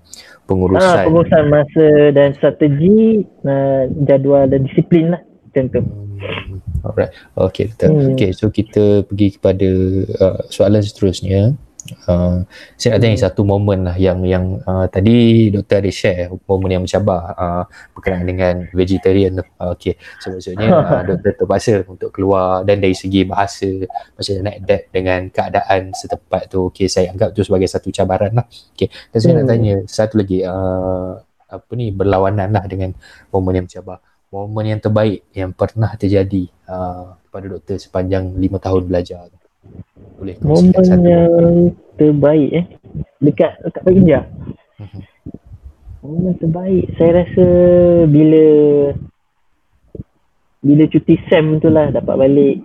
[0.47, 0.95] Pengurusan.
[0.95, 5.81] Ah, pengurusan masa dan strategi uh, jadual dan disiplin lah macam tu
[6.21, 7.09] Hmm, Alright.
[7.33, 7.73] Okay.
[7.81, 8.13] Hmm.
[8.13, 9.69] Okay, so kita pergi kepada
[10.21, 11.57] uh, soalan seterusnya.
[12.05, 12.45] Uh,
[12.77, 13.25] saya nak tanya Hmm.
[13.25, 17.63] satu momen lah yang yang uh, tadi doktor ada share momen yang mencabar uh,
[17.97, 19.45] berkenaan dengan vegetarian tu.
[19.57, 23.65] Uh, okay, so maksudnya uh, doktor terpaksa untuk keluar dan dari segi bahasa
[24.13, 26.69] macam nak adapt dengan keadaan setempat tu.
[26.69, 28.45] Okay, saya anggap tu sebagai satu cabaran lah.
[28.77, 29.51] Okay, dan saya nak Hmm.
[29.57, 31.17] tanya satu lagi uh,
[31.49, 32.93] apa ni berlawanan lah dengan
[33.33, 33.97] momen yang mencabar.
[34.31, 39.40] Momen yang terbaik yang pernah terjadi uh, kepada doktor sepanjang lima tahun belajar tu.
[40.21, 41.09] Boleh momen kongsikan satu.
[41.09, 41.25] yang
[41.97, 42.65] terbaik eh.
[43.21, 44.21] Dekat dekat India.
[44.77, 45.01] Mhm.
[46.01, 47.45] momen terbaik saya rasa
[48.09, 48.45] bila
[50.61, 52.55] bila cuti SEM tu lah dapat balik.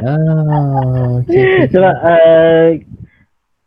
[0.00, 1.68] Ah, okay.
[1.68, 2.68] sebab uh,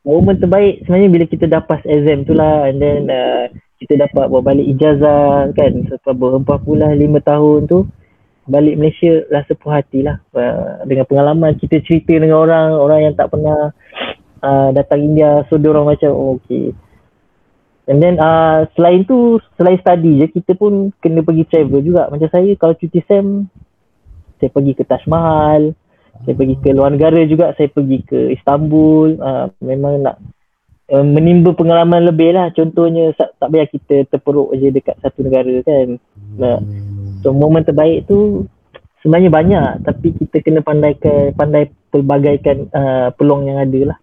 [0.02, 2.66] momen terbaik sebenarnya bila kita dah pass exam tu lah.
[2.70, 5.74] And then uh, kita dapat buat balik ijazah kan.
[5.90, 7.86] Setelah berempat pula lima tahun tu
[8.46, 10.22] balik Malaysia rasa puas hati lah.
[10.32, 13.74] Uh, dengan pengalaman kita cerita dengan orang orang yang tak pernah
[14.42, 15.44] uh, datang India.
[15.50, 16.74] So dia orang macam oh, okay.
[17.86, 22.10] And then uh, selain tu selain study je kita pun kena pergi travel juga.
[22.10, 23.50] Macam saya kalau cuti SEM
[24.42, 25.74] saya pergi ke Taj Mahal
[26.24, 29.20] saya pergi ke luar negara juga saya pergi ke Istanbul.
[29.20, 30.16] Uh, memang nak
[30.88, 32.50] uh, menimba pengalaman lebih lah.
[32.56, 36.00] Contohnya tak, payah kita terperuk je dekat satu negara kan.
[36.40, 36.95] Hmm.
[37.26, 38.46] So momen terbaik tu
[39.02, 43.98] sebenarnya banyak tapi kita kena pandaikan pandai pelbagaikan uh, peluang yang ada lah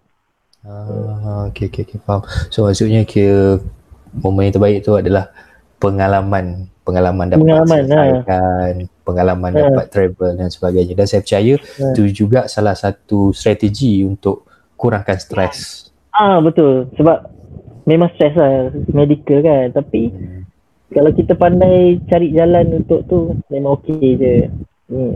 [0.63, 2.23] Ah, okay, okay, okay, faham.
[2.47, 3.59] So maksudnya kira
[4.15, 5.27] momen yang terbaik tu adalah
[5.75, 7.87] pengalaman pengalaman dapat Pengalaman, ha.
[7.91, 8.71] selesaikan,
[9.03, 9.59] pengalaman Ha.
[9.67, 10.95] dapat travel dan sebagainya.
[10.95, 11.91] Dan saya percaya Ha.
[11.91, 15.91] itu juga salah satu strategi untuk kurangkan stres.
[16.13, 17.27] ah betul sebab
[17.83, 20.42] memang stres lah medical kan tapi Hmm.
[20.93, 23.17] Kalau kita pandai cari jalan untuk tu
[23.49, 24.33] memang okey je
[24.87, 25.13] hmm.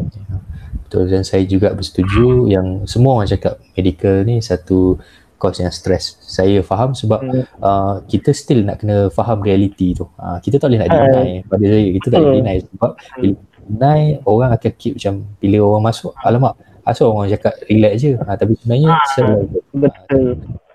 [0.87, 4.95] Betul dan saya juga bersetuju yang semua orang cakap medical ni satu
[5.35, 6.15] cause yang stres.
[6.23, 7.43] Saya faham sebab Hmm.
[7.59, 10.07] uh, kita still nak kena faham reality tu.
[10.15, 11.11] Uh, kita tak boleh nak Ah.
[11.11, 11.87] deny pada saya.
[11.91, 12.39] Kita tak boleh Betul.
[12.41, 13.33] deny sebab bila,
[13.67, 16.55] naik orang akan keep macam bila orang masuk alamak
[16.87, 19.39] asal orang cakap relax je ha, tapi sebenarnya Ah, selalu
[19.75, 20.27] Betul.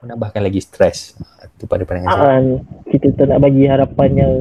[0.05, 2.41] menambahkan lagi stres ha, tu pada pandangan saya Ah,
[2.93, 4.35] kita tak nak bagi harapan yang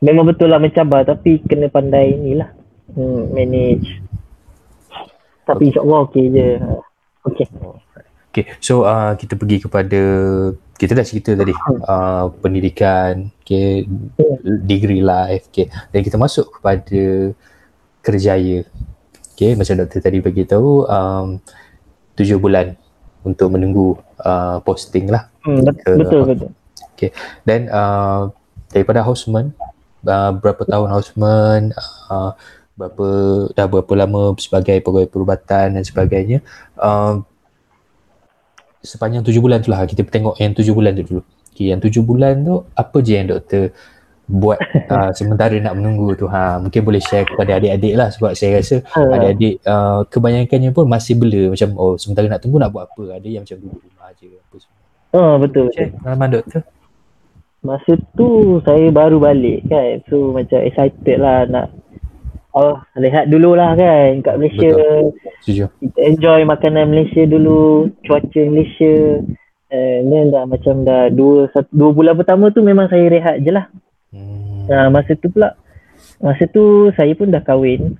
[0.00, 2.50] memang betul lah mencabar tapi kena pandai inilah
[2.96, 3.88] hmm, manage.
[5.44, 6.48] Tapi insyaAllah okey je.
[7.28, 7.46] Okey.
[8.30, 10.00] Okay, so uh, kita pergi kepada
[10.78, 11.50] kita dah cerita tadi
[11.82, 13.82] uh, pendidikan, okay,
[14.62, 17.34] degree life, okay, dan kita masuk kepada
[18.06, 18.62] kerjaya.
[19.34, 21.42] Okay, macam doktor tadi bagi tahu um,
[22.14, 22.78] tujuh bulan
[23.26, 25.26] untuk menunggu uh, posting lah.
[25.42, 26.50] Hmm, bet- Ke- betul betul.
[27.42, 28.30] Dan uh,
[28.70, 29.50] daripada houseman,
[30.06, 31.60] uh, berapa tahun houseman,
[32.08, 32.32] uh,
[32.78, 33.06] berapa
[33.52, 36.40] dah berapa lama sebagai pegawai perubatan dan sebagainya.
[36.80, 37.24] Uh,
[38.80, 41.22] sepanjang tujuh bulan tu lah kita tengok yang tujuh bulan tu dulu.
[41.50, 43.74] Okay, yang tujuh bulan tu apa je yang doktor
[44.30, 48.62] buat uh, sementara nak menunggu tu ha mungkin boleh share kepada adik-adik lah sebab saya
[48.62, 52.86] rasa Ah, adik-adik uh, kebanyakannya pun masih bela macam oh sementara nak tunggu nak buat
[52.86, 54.78] apa ada yang macam duduk rumah je apa semua
[55.18, 55.74] ah, betul betul.
[55.74, 56.62] share pengalaman doktor
[57.60, 60.00] Masa tu saya baru balik kan.
[60.08, 61.68] So macam excited lah nak
[62.50, 64.74] Oh, lihat dulu lah kan kat Malaysia.
[65.46, 69.22] Kita enjoy makanan Malaysia dulu, cuaca Malaysia.
[69.70, 73.54] And then dah macam dah dua, satu, dua bulan pertama tu memang saya rehat je
[73.54, 73.70] lah.
[74.10, 74.66] hmm.
[74.66, 75.54] Nah, masa tu pula,
[76.18, 77.94] masa tu saya pun dah kahwin.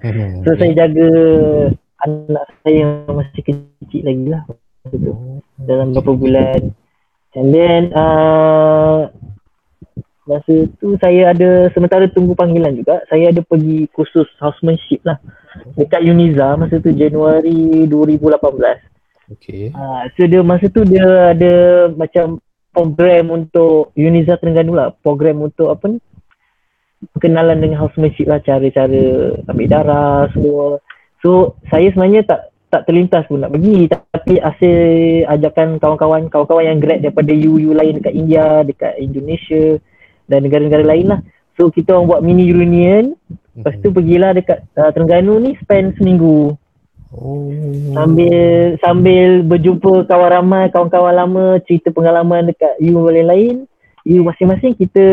[0.00, 0.40] Hmm.
[0.48, 1.08] so saya jaga
[2.00, 4.42] anak saya yang masih kecil lagi lah.
[4.88, 4.96] Tu,
[5.68, 6.72] dalam beberapa bulan.
[7.36, 9.12] And then, uh,
[10.26, 15.20] masa tu saya ada, sementara tunggu panggilan juga, saya ada pergi kursus housemanship lah.
[15.76, 19.30] Dekat Uniza masa tu Januari 2018.
[19.30, 21.52] okay Ah, so dia masa tu dia ada
[21.92, 22.40] macam
[22.74, 24.92] program untuk Uniza Terengganu lah.
[25.00, 25.98] Program untuk apa ni?
[27.12, 28.40] Perkenalan dengan housemanship lah.
[28.40, 30.80] Cara-cara ambil darah semua.
[31.20, 33.86] So saya sebenarnya tak tak terlintas pun nak pergi
[34.26, 34.76] tapi hasil
[35.30, 39.78] ajakan kawan-kawan kawan-kawan yang grad daripada UU lain dekat India, dekat Indonesia
[40.26, 41.20] dan negara-negara lain lah.
[41.54, 43.14] So kita orang buat mini reunion.
[43.56, 46.52] Lepas tu pergilah dekat uh, Terengganu ni spend seminggu.
[47.14, 47.48] oh
[47.96, 53.64] Sambil sambil berjumpa kawan ramai, kawan-kawan lama, cerita pengalaman dekat you lain-lain.
[54.06, 55.04] You masing-masing kita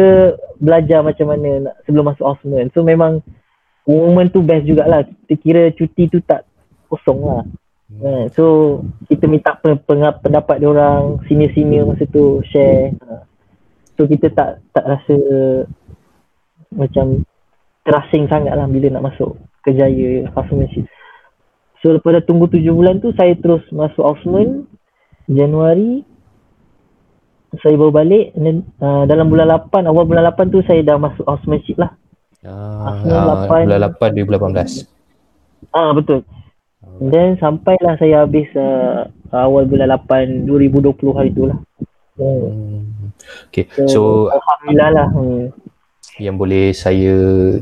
[0.60, 2.70] belajar macam mana nak sebelum masuk Osman.
[2.76, 3.24] So memang
[3.88, 5.08] momen tu best jugalah.
[5.08, 6.44] Kita kira cuti tu tak
[6.94, 7.44] kosong lah.
[7.94, 8.44] Eh, so
[9.06, 12.94] kita minta pen- pen- pendapat dia orang senior-senior masa tu share.
[13.06, 13.22] Ha.
[13.98, 15.16] So kita tak tak rasa
[16.74, 17.22] macam
[17.86, 20.90] terasing sangat lah bila nak masuk kerjaya housemanship.
[21.86, 24.66] So lepas dah tunggu tujuh bulan tu saya terus masuk Osman
[25.30, 26.02] Januari
[27.62, 31.22] saya baru balik then, uh, dalam bulan 8 awal bulan 8 tu saya dah masuk
[31.30, 31.94] housemanship lah.
[32.42, 33.64] Ah, Akhir ah, lapan.
[33.70, 34.10] bulan 8
[34.82, 34.90] 2018.
[35.70, 36.26] Ah betul.
[37.04, 41.58] Then sampailah saya habis uh, awal bulan 8 2020 hari tu lah.
[42.16, 42.48] Hmm.
[42.48, 43.10] Hmm.
[43.50, 45.08] Okay, So, so Alhamdulillah lah.
[45.12, 45.44] Hmm.
[46.22, 47.16] yang boleh saya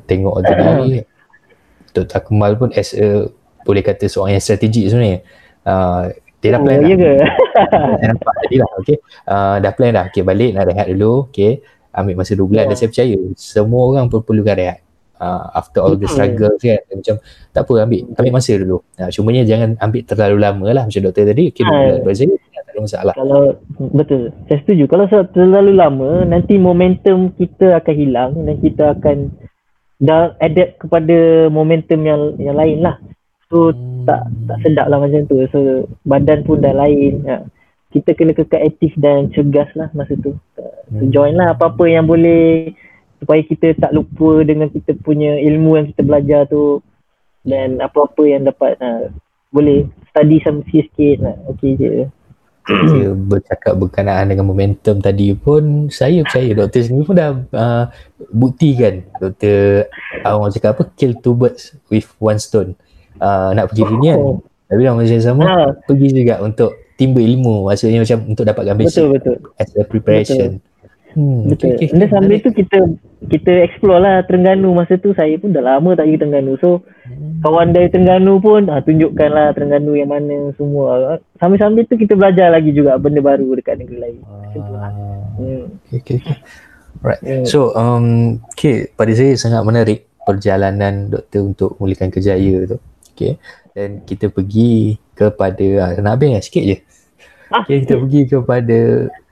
[0.04, 0.52] tengok tu
[0.84, 1.00] ni
[1.92, 2.12] Dr.
[2.14, 3.32] Akmal pun as a
[3.64, 5.24] boleh kata seorang yang strategik sebenarnya.
[5.64, 6.98] Uh, dia dah Oh, plan ya dah.
[6.98, 7.12] ke?
[7.72, 8.70] Saya nampak tadi lah.
[8.82, 8.98] Okay.
[9.24, 10.06] Uh, dah plan dah.
[10.10, 11.30] Okay, balik nak rehat dulu.
[11.30, 11.62] Okay.
[11.92, 12.70] Ambil masa 2 bulan Ya.
[12.72, 14.80] dan saya percaya semua orang pun perlukan rehat.
[15.22, 16.18] Uh, after all the Betul.
[16.18, 16.82] struggle kan.
[16.90, 17.16] Macam
[17.54, 18.82] tak apa ambil ambil masa dulu.
[18.98, 21.54] Uh, cumanya jangan ambil terlalu lama lah macam doktor tadi.
[21.54, 22.00] Okay, 2 bulan.
[22.02, 23.14] Bagi saya tak ada masalah.
[23.14, 23.44] Kalau
[23.94, 24.84] betul, saya setuju.
[24.90, 29.18] Kalau terlalu lama, nanti momentum kita akan hilang dan kita akan
[30.02, 32.98] dah adapt kepada momentum yang yang lain lah.
[33.54, 33.70] So
[34.10, 35.46] tak tak sedap lah macam tu.
[35.54, 37.22] So badan pun dah lain.
[37.30, 37.46] Ha.
[37.92, 40.34] Kita kena kekal aktif dan cergas lah masa tu.
[40.56, 40.64] So,
[41.12, 42.72] join lah apa-apa yang boleh
[43.22, 46.82] supaya kita tak lupa dengan kita punya ilmu yang kita belajar tu
[47.46, 49.14] dan apa-apa yang dapat ha,
[49.54, 51.38] boleh study sama sikit-sikit lah.
[51.54, 51.94] Okay je.
[52.70, 57.86] Dia bercakap berkenaan dengan momentum tadi pun saya percaya doktor sendiri pun dah uh,
[58.30, 59.90] buktikan doktor
[60.22, 62.78] uh, orang cakap apa kill two birds with one stone
[63.18, 64.38] uh, nak pergi reunion Oh.
[64.70, 68.76] tapi dalam masa yang sama Ha, pergi juga untuk timba ilmu maksudnya macam untuk dapatkan
[68.78, 69.36] basic betul betul.
[69.58, 70.50] as a preparation
[71.18, 71.76] hmm, Betul.
[71.76, 71.98] okay, okay.
[71.98, 72.78] Dan sambil tu kita
[73.30, 76.58] kita explore lah Terengganu masa tu saya pun dah lama tak pergi Terengganu.
[76.58, 76.82] So
[77.46, 81.22] kawan dari Terengganu pun ha, tunjukkan lah Terengganu yang mana semua.
[81.38, 84.20] Sambil-sambil tu kita belajar lagi juga benda baru dekat negeri lain.
[84.26, 84.84] Macam tu lah.
[84.84, 84.94] Ah,
[85.42, 85.64] Hmm.
[85.90, 86.38] okay, okay, okay.
[87.02, 87.22] Alright.
[87.24, 87.46] Hmm.
[87.48, 88.06] So, um,
[88.54, 92.78] okay, pada saya sangat menarik perjalanan doktor untuk memulihkan kerjaya tu.
[93.16, 93.42] Okay.
[93.72, 96.78] Dan kita pergi kepada, ah, nak habis lah sikit je.
[97.50, 98.78] Ah, Okay, kita pergi kepada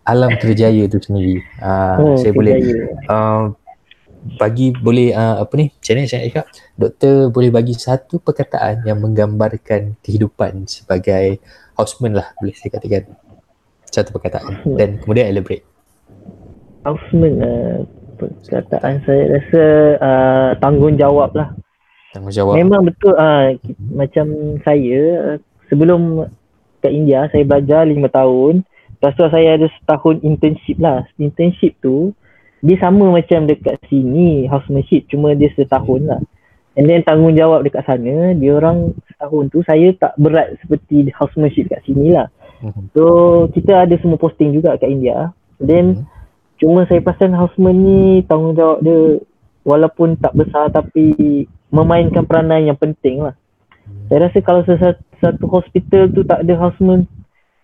[0.01, 1.43] alam kerjaya tu sendiri.
[1.61, 3.53] Ah, Oh, saya boleh kerjaya.
[4.19, 8.99] Bagi boleh uh, apa ni macam ni saya cakap doktor boleh bagi satu perkataan yang
[8.99, 11.39] menggambarkan kehidupan sebagai
[11.79, 13.07] houseman lah boleh saya katakan.
[13.89, 14.61] Satu perkataan.
[14.77, 15.65] Dan kemudian elaborate.
[16.85, 17.77] Houseman uh,
[18.19, 19.63] perkataan saya rasa
[20.03, 21.49] uh, tanggungjawab lah.
[22.13, 22.59] Tanggungjawab.
[22.59, 23.55] Memang betul uh,
[23.95, 25.01] macam saya
[25.71, 26.27] sebelum
[26.83, 28.67] kat India saya belajar lima tahun.
[28.99, 31.07] Lepas tu saya ada setahun internship lah.
[31.15, 32.11] Internship tu
[32.59, 36.21] dia sama macam dekat sini housemanship cuma dia setahun lah.
[36.77, 41.81] And then tanggungjawab dekat sana dia orang setahun tu saya tak berat seperti housemanship kat
[41.87, 42.27] sini lah.
[42.59, 42.91] Mhm.
[42.91, 43.03] so
[43.55, 45.31] kita ada semua posting juga kat India.
[45.59, 46.05] Then Mhm.
[46.59, 49.23] cuma saya perasan houseman ni tanggungjawab dia
[49.63, 53.35] walaupun tak besar tapi memainkan peranan yang penting lah.
[54.09, 57.05] Saya rasa kalau satu, satu hospital tu tak ada houseman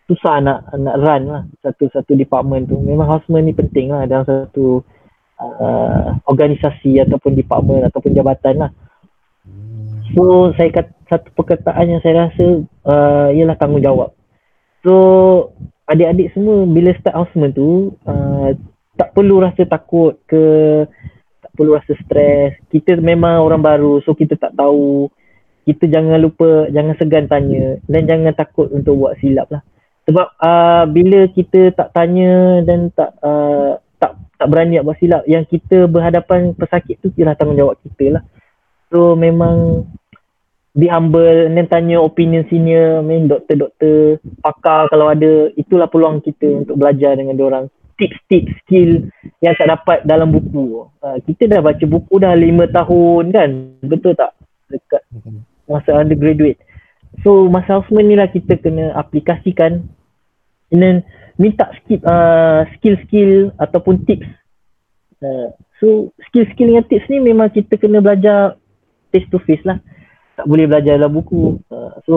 [0.06, 2.78] susah nak nak run lah satu-satu department tu.
[2.78, 4.86] Memang houseman ni penting lah dalam satu
[5.42, 8.72] uh, organisasi ataupun department ataupun jabatan lah.
[10.14, 12.46] So saya kata satu perkataan yang saya rasa
[12.86, 14.14] uh, ialah tanggungjawab.
[14.86, 14.94] So
[15.90, 18.54] adik-adik semua bila start houseman tu uh,
[18.96, 20.44] tak perlu rasa takut ke
[21.42, 22.62] tak perlu rasa stres.
[22.70, 25.10] Kita memang orang baru so kita tak tahu.
[25.66, 29.66] Kita jangan lupa jangan segan tanya dan jangan takut untuk buat silap lah
[30.06, 35.24] sebab uh, bila kita tak tanya dan tak uh, tak tak berani nak buat silap
[35.26, 38.24] yang kita berhadapan pesakit tu ialah tanggungjawab kita lah.
[38.94, 39.90] So memang
[40.78, 46.68] be humble and then tanya opinion senior main doktor-doktor pakar kalau ada itulah peluang kita
[46.68, 47.66] untuk belajar dengan orang
[47.96, 49.08] tips-tips skill
[49.40, 50.86] yang tak dapat dalam buku.
[51.02, 53.50] Uh, kita dah baca buku dah lima tahun kan?
[53.82, 54.38] Betul tak?
[54.70, 55.02] Dekat
[55.66, 56.62] masa undergraduate
[57.24, 59.88] So masa houseman ni lah kita kena aplikasikan
[60.74, 60.96] and then
[61.36, 64.28] minta skip uh, skill-skill ataupun tips.
[65.20, 68.60] Uh, so skill-skill dengan tips ni memang kita kena belajar
[69.12, 69.80] face to face lah.
[70.36, 71.60] Tak boleh belajar dalam buku.
[71.72, 72.16] Uh, so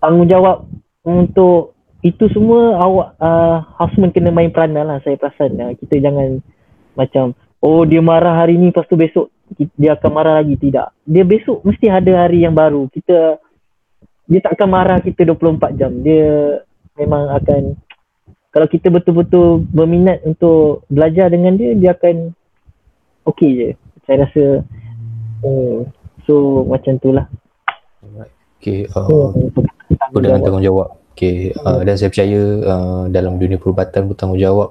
[0.00, 0.68] tanggungjawab
[1.04, 5.56] untuk itu semua awak uh, houseman kena main peranan lah saya perasan.
[5.58, 6.40] Uh, kita jangan
[6.96, 9.32] macam oh dia marah hari ni lepas tu besok
[9.76, 10.54] dia akan marah lagi.
[10.56, 11.08] Tidak.
[11.08, 12.86] Dia besok mesti ada hari yang baru.
[12.92, 13.40] Kita
[14.28, 15.92] dia tak akan marah kita 24 jam.
[16.04, 16.60] Dia
[17.00, 17.80] memang akan
[18.52, 22.36] kalau kita betul-betul berminat untuk belajar dengan dia, dia akan
[23.32, 23.68] okey je.
[24.04, 24.44] Saya rasa
[25.44, 25.88] oh,
[26.28, 27.24] so macam tu lah.
[28.60, 29.32] Okay, uh,
[30.12, 30.96] dengan tanggungjawab.
[31.16, 34.70] Okay, uh, dan saya percaya uh, dalam dunia perubatan bertanggungjawab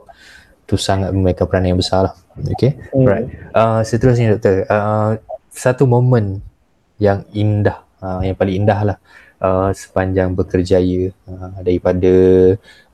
[0.68, 2.14] tu sangat memainkan peranan yang besar lah.
[2.54, 3.08] Okay, Hmm.
[3.08, 3.26] right.
[3.56, 5.16] Uh, seterusnya doktor, uh,
[5.50, 6.44] satu momen
[7.00, 8.98] yang indah, uh, yang paling indah lah
[9.42, 12.14] uh, sepanjang berkerjaya uh, daripada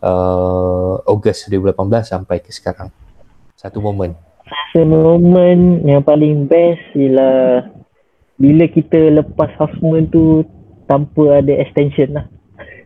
[0.04, 2.92] uh, Ogos 2018 sampai ke sekarang.
[3.56, 4.16] Satu momen.
[4.44, 7.72] Rasa momen yang paling best ialah
[8.36, 10.44] bila kita lepas houseman tu
[10.90, 12.26] tanpa ada extension lah.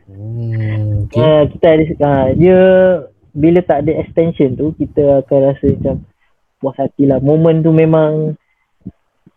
[0.08, 1.20] Hmm, okay.
[1.20, 2.60] Uh, kita ada uh, dia
[3.38, 5.96] bila tak ada extension tu kita akan rasa macam
[6.62, 7.22] puas hati lah.
[7.22, 8.38] Momen tu memang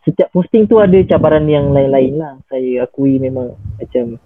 [0.01, 2.33] setiap posting tu ada cabaran yang lain-lain lah.
[2.49, 4.17] Saya akui memang macam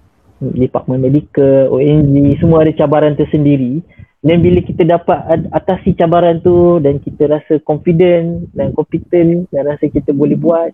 [0.56, 3.84] department medical, ONG semua ada cabaran tersendiri.
[4.26, 5.22] Dan bila kita dapat
[5.54, 10.74] atasi cabaran tu dan kita rasa confident dan competent dan rasa kita boleh buat.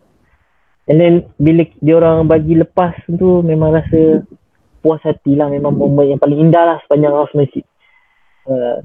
[0.88, 4.24] And then bila dia orang bagi lepas tu memang rasa
[4.80, 7.66] puas hati lah memang momen yang paling indah lah sepanjang housemanship.
[8.48, 8.82] Uh,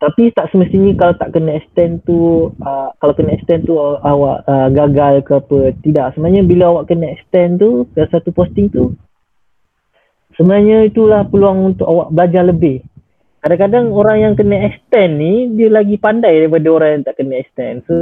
[0.00, 4.48] tapi tak semestinya kalau tak kena extend tu uh, kalau kena extend tu uh, awak
[4.48, 6.16] uh, gagal ke apa tidak.
[6.16, 8.96] Sebenarnya bila awak kena extend tu ke satu posting tu
[10.40, 12.80] sebenarnya itulah peluang untuk awak belajar lebih.
[13.44, 17.84] Kadang-kadang orang yang kena extend ni dia lagi pandai daripada orang yang tak kena extend.
[17.84, 17.96] So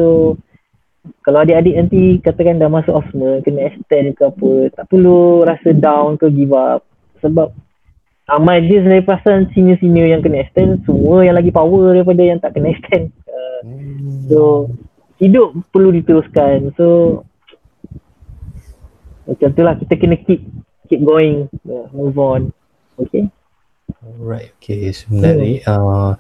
[1.27, 6.15] kalau adik-adik nanti katakan dah masuk Osma kena extend ke apa tak perlu rasa down
[6.15, 6.87] ke give up.
[7.27, 7.51] Sebab
[8.29, 12.53] ramai je saya perasan senior-senior yang kena extend semua yang lagi power daripada yang tak
[12.53, 13.61] kena extend uh,
[14.29, 14.69] so
[15.17, 17.21] hidup perlu diteruskan so
[19.25, 20.45] macam tu lah kita kena keep
[20.93, 22.53] keep going uh, move on
[23.01, 23.27] okay
[23.99, 24.93] Alright, okay.
[24.93, 26.13] Sebenarnya, uh,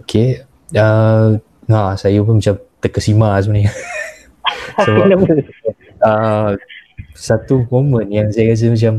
[0.00, 0.42] okay.
[0.72, 1.36] Uh,
[1.68, 3.70] ha, saya pun macam terkesima sebenarnya.
[4.84, 5.08] Sebab
[6.00, 6.50] uh,
[7.12, 8.94] satu momen yang saya rasa macam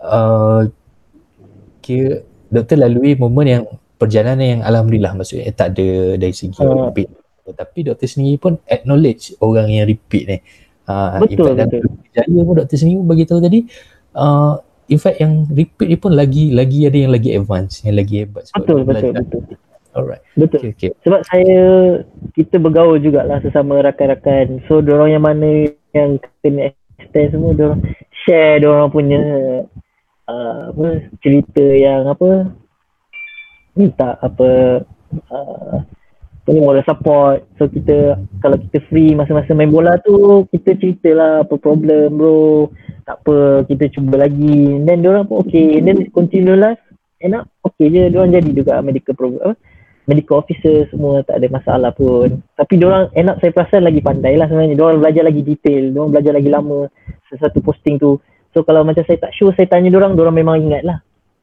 [0.00, 0.60] uh,
[1.90, 3.64] kira doktor lalui momen yang
[3.98, 6.88] perjalanan yang Alhamdulillah maksudnya tak ada dari segi Ah.
[6.88, 7.10] repeat.
[7.50, 10.38] Tapi doktor sendiri pun acknowledge orang yang repeat ni.
[10.86, 11.80] Uh, Betul, in fact, betul.
[11.82, 13.60] dalam kerjaya pun doktor sendiri pun bagi tahu tadi
[14.14, 14.54] uh,
[14.90, 18.42] in fact yang repeat ni pun lagi lagi ada yang lagi advance, yang lagi hebat
[18.50, 19.58] sebab betul betul belajar betul
[19.90, 20.22] Alright.
[20.38, 20.58] Betul.
[20.62, 20.90] Okay, okay.
[21.02, 21.62] Sebab saya
[22.38, 24.62] kita bergaul jugalah sesama rakan-rakan.
[24.70, 27.82] So orang yang mana yang kena extend semua orang
[28.22, 29.20] share orang punya
[30.30, 30.86] uh, apa
[31.18, 32.54] cerita yang apa
[33.74, 34.48] minta apa
[35.34, 35.76] uh,
[36.40, 37.42] apa ni moral support.
[37.58, 42.70] So kita kalau kita free masa-masa main bola tu kita ceritalah apa problem bro.
[43.04, 44.78] Tak apa kita cuba lagi.
[44.78, 45.82] And then orang pun okay.
[45.82, 46.80] And then continue life
[47.20, 48.08] enak okay je.
[48.08, 49.52] Diorang jadi juga medical program.
[49.52, 49.56] Apa?
[50.10, 52.42] medical officer semua tak ada masalah pun.
[52.58, 54.74] Tapi orang enak saya perasan lagi pandai lah sebenarnya.
[54.74, 55.94] Diorang belajar lagi detail.
[55.94, 56.78] Diorang belajar lagi lama
[57.30, 58.18] sesuatu posting tu.
[58.50, 60.98] So kalau macam saya tak sure, saya tanya diorang, diorang memang ingat lah.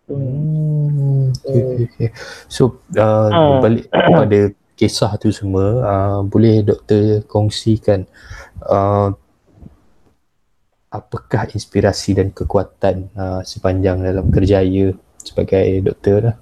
[0.08, 2.10] Hmm, okay, okay, okay.
[2.48, 3.60] So uh, Ah.
[3.64, 3.88] balik
[4.24, 4.40] pada
[4.78, 8.06] kisah tu semua, uh, boleh doktor kongsikan
[8.68, 9.12] uh,
[10.92, 16.38] apakah inspirasi dan kekuatan uh, sepanjang dalam kerjaya sebagai doktor lah.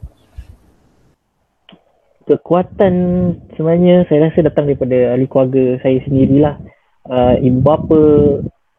[2.26, 2.94] Kekuatan
[3.54, 6.56] sebenarnya saya rasa datang daripada ahli keluarga saya sendirilah.
[7.06, 8.02] Uh, ibu bapa,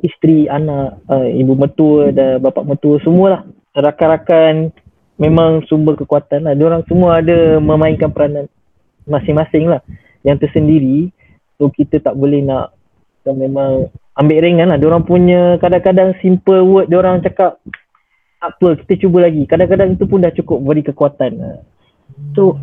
[0.01, 3.49] isteri, anak, uh, ibu mertua dan bapa mertua semualah.
[3.77, 4.73] Rakan-rakan
[5.21, 6.55] memang sumber kekuatan lah.
[6.57, 8.49] Diorang semua ada memainkan peranan
[9.09, 9.81] masing-masing lah
[10.25, 11.13] yang tersendiri.
[11.57, 12.77] So kita tak boleh nak
[13.21, 14.79] kita memang ambil ringan lah.
[14.81, 17.61] Diorang punya kadang-kadang simple word diorang cakap
[18.41, 19.49] apa kita cuba lagi.
[19.49, 21.65] Kadang-kadang itu pun dah cukup beri kekuatan.
[22.37, 22.61] So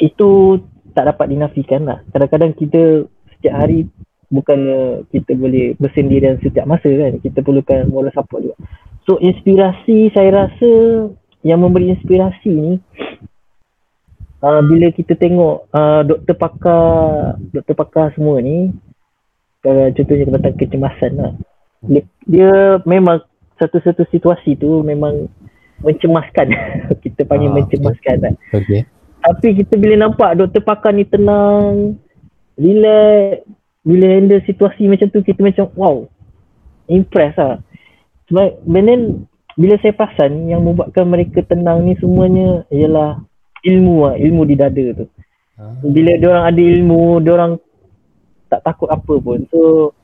[0.00, 0.60] itu
[0.96, 2.00] tak dapat dinafikan lah.
[2.12, 3.04] Kadang-kadang kita
[3.36, 3.84] setiap hari
[4.30, 7.18] bukannya kita boleh bersendirian setiap masa kan.
[7.22, 8.56] Kita perlukan moral support juga.
[9.06, 10.70] So inspirasi saya rasa
[11.46, 12.72] yang memberi inspirasi ni
[14.42, 18.74] uh, bila kita tengok uh, doktor pakar doktor pakar semua ni
[19.62, 21.32] uh, contohnya tentang kecemasan lah.
[21.86, 23.22] Dia, dia memang
[23.62, 25.30] satu-satu situasi tu memang
[25.86, 26.50] mencemaskan.
[27.04, 28.34] kita panggil Ah, mencemaskan lah.
[28.52, 28.82] Okay.
[29.26, 31.98] Tapi kita bila nampak doktor pakar ni tenang,
[32.54, 33.42] relax,
[33.86, 35.96] bila handle situasi macam tu kita macam wow,
[36.90, 37.62] impress lah.
[38.26, 39.02] Sebab and then
[39.54, 43.22] bila saya perasan yang membuatkan mereka tenang ni semuanya ialah
[43.62, 45.06] ilmu lah, ilmu di dada tu.
[45.56, 47.52] Ah, Bila diorang ada ilmu, diorang
[48.50, 49.46] tak takut apa pun.
[49.54, 49.94] So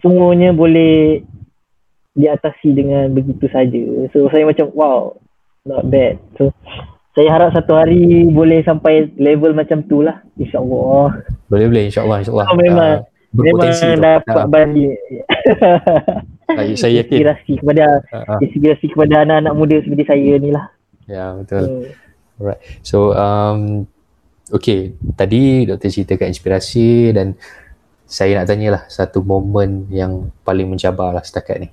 [0.00, 1.20] semuanya boleh
[2.16, 3.84] diatasi dengan begitu saja.
[4.16, 5.14] So saya macam wow,
[5.68, 6.16] not bad.
[6.40, 6.50] So
[7.10, 11.20] saya harap satu hari boleh sampai level macam tu lah insyaAllah.
[11.50, 12.46] boleh boleh insyaAllah insyaAllah.
[12.46, 12.92] Oh, memang.
[13.02, 14.02] Ah, berpotensi Memang tu.
[14.02, 14.94] dapat Ah, balik
[16.50, 17.14] saya, saya yakin.
[17.14, 20.66] inspirasi kepada Ah, ah, inspirasi kepada anak-anak muda seperti saya ni lah.
[21.06, 21.64] ya betul.
[22.40, 22.56] Hmm.
[22.82, 23.86] So um,
[24.50, 27.34] okay tadi doktor ceritakan inspirasi dan
[28.10, 31.68] saya nak tanyalah satu momen yang paling mencabar lah setakat ni.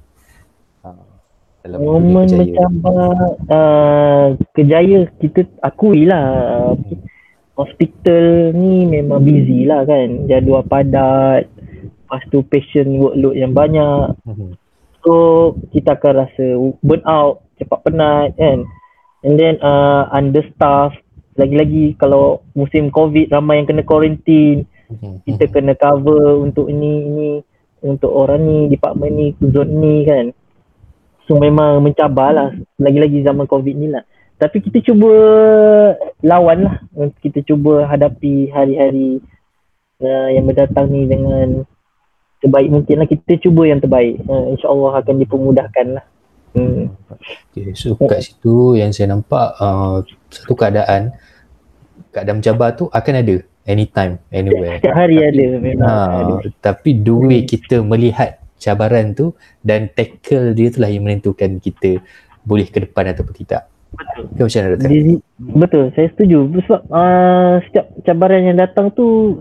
[1.67, 6.71] Dalam Momen mencabar uh, kejaya kita akui lah
[7.59, 10.31] hospital ni memang busy lah kan.
[10.31, 11.51] Jadual padat.
[11.51, 14.15] Lepas tu patient workload yang banyak.
[14.23, 14.55] Mhm.
[15.03, 16.45] so kita akan rasa
[16.79, 18.63] burn out cepat penat kan.
[19.27, 20.95] And then uh, understaff
[21.35, 25.27] lagi-lagi kalau musim covid ramai yang kena quarantine Mhm.
[25.27, 27.31] kita kena cover untuk ini ini.
[27.83, 30.31] Untuk orang ni department ni zone ni kan
[31.27, 34.07] so memang mencabar lah lagi-lagi zaman covid ni lah.
[34.37, 35.11] Tapi kita cuba
[36.21, 36.75] lawan lah.
[37.19, 39.19] Kita cuba hadapi hari-hari
[40.01, 41.65] uh, yang mendatang ni dengan
[42.39, 43.07] terbaik mungkin lah.
[43.09, 44.21] Kita cuba yang terbaik.
[44.29, 46.05] Uh, insyaAllah akan dipermudahkan lah.
[46.53, 46.89] Hmm.
[47.51, 51.13] Okay, so kat situ yang saya nampak uh, satu keadaan
[52.13, 53.35] keadaan mencabar tu akan ada
[53.67, 54.79] anytime, anywhere.
[54.79, 55.85] setiap hari ada memang.
[55.85, 56.33] ada.
[56.39, 61.61] Ha, tapi the way kita melihat cabaran tu dan tackle dia tu lah yang menentukan
[61.61, 62.01] kita
[62.43, 63.69] boleh ke depan ataupun tidak.
[63.93, 64.23] Betul.
[64.35, 64.89] Ke macam mana doktor?
[64.91, 66.39] Jadi, betul, saya setuju.
[66.67, 69.39] Sebab uh, setiap cabaran yang datang tu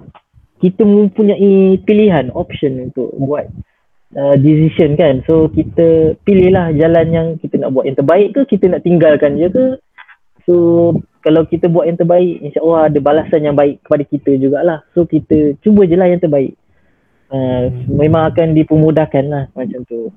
[0.62, 3.46] kita mempunyai pilihan, option untuk buat
[4.16, 5.20] uh, decision kan.
[5.28, 9.48] So kita pilihlah jalan yang kita nak buat yang terbaik ke kita nak tinggalkan je
[9.50, 9.66] ke.
[10.46, 10.54] So
[11.26, 14.78] kalau kita buat yang terbaik, insyaAllah ada balasan yang baik kepada kita jugalah.
[14.94, 16.54] So kita cuba je lah yang terbaik.
[17.26, 20.14] Uh, memang akan dipermudahkan lah macam tu.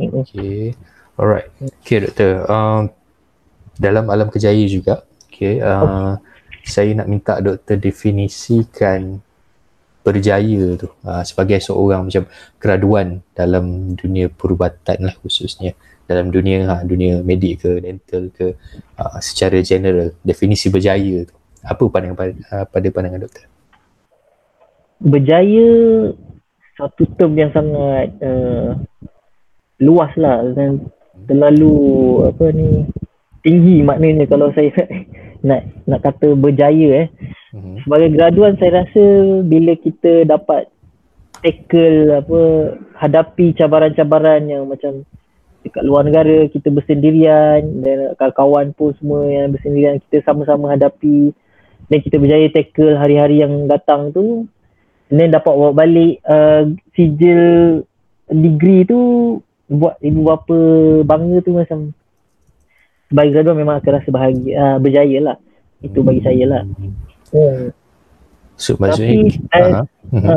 [0.00, 0.72] Okay.
[1.14, 1.48] Alright.
[1.84, 2.48] Okay doktor.
[2.48, 2.90] Um,
[3.76, 6.16] dalam alam kerjaya juga, okay, uh,
[6.64, 9.20] saya nak minta doktor definisikan
[10.04, 12.28] berjaya tu uh, sebagai seorang macam
[12.60, 15.72] graduan dalam dunia perubatan lah khususnya
[16.04, 18.52] dalam dunia ha, dunia medik ke dental ke
[19.00, 21.32] uh, secara general definisi berjaya tu
[21.64, 23.48] apa pandangan uh, pada pandangan doktor
[25.00, 25.68] berjaya
[26.74, 28.74] satu term yang sangat uh,
[29.78, 30.90] luas lah dan
[31.30, 31.74] terlalu
[32.26, 32.86] apa ni
[33.46, 34.72] tinggi maknanya kalau saya
[35.46, 37.08] nak nak kata berjaya eh.
[37.54, 37.86] Mhm.
[37.86, 39.04] Sebagai graduan saya rasa
[39.46, 40.66] bila kita dapat
[41.44, 42.40] tackle apa
[42.96, 45.04] hadapi cabaran-cabaran yang macam
[45.60, 51.32] dekat luar negara kita bersendirian dan kawan-kawan pun semua yang bersendirian kita sama-sama hadapi
[51.88, 54.48] dan kita berjaya tackle hari-hari yang datang tu
[55.14, 56.66] and then dapat bawa balik uh,
[56.98, 57.82] sijil
[58.26, 59.38] degree tu
[59.70, 60.58] buat ibu bapa
[61.06, 61.94] bangga tu macam
[63.06, 65.36] sebagai graduan memang akan rasa bahagia uh, berjaya lah
[65.86, 66.62] itu bagi saya lah
[67.30, 67.70] hmm.
[68.54, 69.14] So Tapi, maksudnya
[69.50, 69.82] eh, Aha.
[70.14, 70.24] Mhm.
[70.30, 70.34] Ha.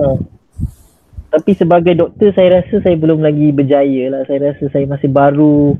[1.27, 4.21] Tapi sebagai doktor saya rasa saya belum lagi berjaya lah.
[4.25, 5.77] Saya rasa saya masih baru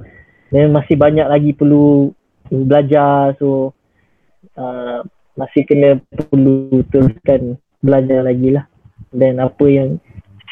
[0.54, 2.14] dan masih banyak lagi perlu
[2.52, 3.34] belajar.
[3.42, 3.74] So
[4.54, 5.02] uh,
[5.34, 8.70] masih kena perlu teruskan belajar lagi lah.
[9.10, 9.98] Dan apa yang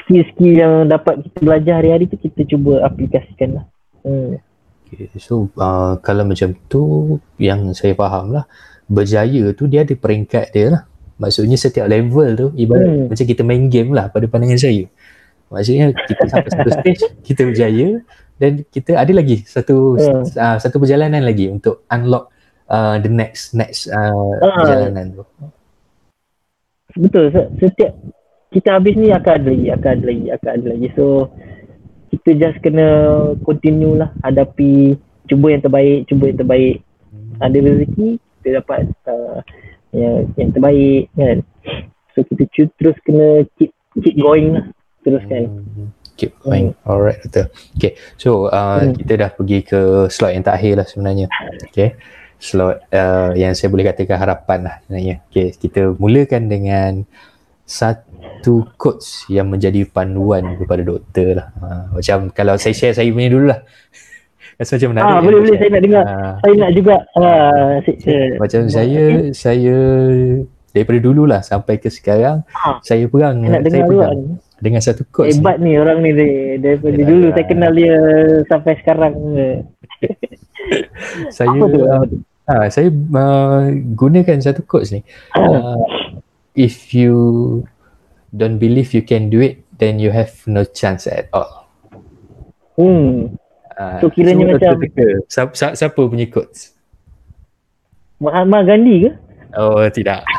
[0.02, 3.66] skill-skill yang dapat kita belajar hari-hari tu kita cuba aplikasikan lah.
[4.02, 4.38] Hmm.
[4.86, 6.82] Okay, so uh, kalau macam tu
[7.36, 8.46] yang saya faham lah
[8.86, 10.82] berjaya tu dia ada peringkat dia lah
[11.16, 13.06] maksudnya setiap level tu ibarat Hmm.
[13.10, 14.86] macam kita main game lah pada pandangan saya
[15.48, 17.98] maksudnya kita sampai satu stage kita berjaya
[18.36, 20.22] dan kita ada lagi satu Hmm.
[20.24, 22.30] uh, satu perjalanan lagi untuk unlock
[22.68, 24.54] uh, the next next uh, Ah.
[24.60, 25.24] perjalanan tu
[26.96, 27.28] Betul.
[27.28, 27.92] Se- Setiap
[28.56, 30.88] kita habis ni akan ada lagi, akan ada lagi, akan ada lagi.
[30.96, 31.06] So
[32.16, 32.88] kita just kena
[33.44, 34.96] continue lah hadapi
[35.28, 36.76] cuba yang terbaik, cuba yang terbaik.
[37.44, 38.08] Ada rezeki
[38.40, 39.44] kita dapat uh,
[39.92, 41.44] yang yang terbaik kan.
[42.16, 44.66] So kita cu- terus kena keep keep going lah.
[45.04, 45.52] Teruskan.
[45.52, 45.92] Hmm.
[46.16, 46.72] Keep going.
[46.88, 47.52] Alright, betul.
[47.76, 48.96] Okay, so uh, Hmm.
[48.96, 51.28] kita dah pergi ke slot yang terakhir lah sebenarnya.
[51.68, 52.00] Okay,
[52.40, 55.16] slot uh, yang saya boleh katakan harapan lah sebenarnya.
[55.28, 57.04] Okay, kita mulakan dengan
[57.68, 58.15] satu
[58.76, 61.48] quotes yang menjadi panduan kepada doktor lah.
[61.58, 63.60] Uh, macam kalau saya share saya punya dulu lah.
[64.56, 65.06] Rasa macam menarik.
[65.06, 66.04] Ah, kan boleh boleh saya nak dengar.
[66.06, 69.02] Ah, Saya nak juga uh, si- uh, macam saya
[69.34, 69.78] saya
[70.72, 72.80] daripada dulu lah sampai ke sekarang Ah.
[72.80, 73.96] saya perang saya nak saya dengar juga.
[74.08, 74.20] pegang
[74.56, 77.08] dengan satu quotes Hebat ni orang ni dari- daripada Yalah.
[77.08, 77.96] dulu saya kenal dia
[78.48, 79.14] sampai sekarang.
[81.32, 81.80] saya tu?
[81.82, 82.06] uh,
[82.46, 83.62] ha, saya uh,
[83.94, 85.02] gunakan satu quotes ni
[85.36, 85.80] uh,
[86.56, 87.16] if you
[88.36, 91.64] don't believe you can do it then you have no chance at all
[92.76, 93.32] Hmm.
[93.74, 94.84] uh, So, kiranya macam-
[95.28, 96.76] siapa, siapa, siapa punya quotes
[98.20, 99.12] Mahatma Gandhi ke?
[99.56, 100.28] oh tidak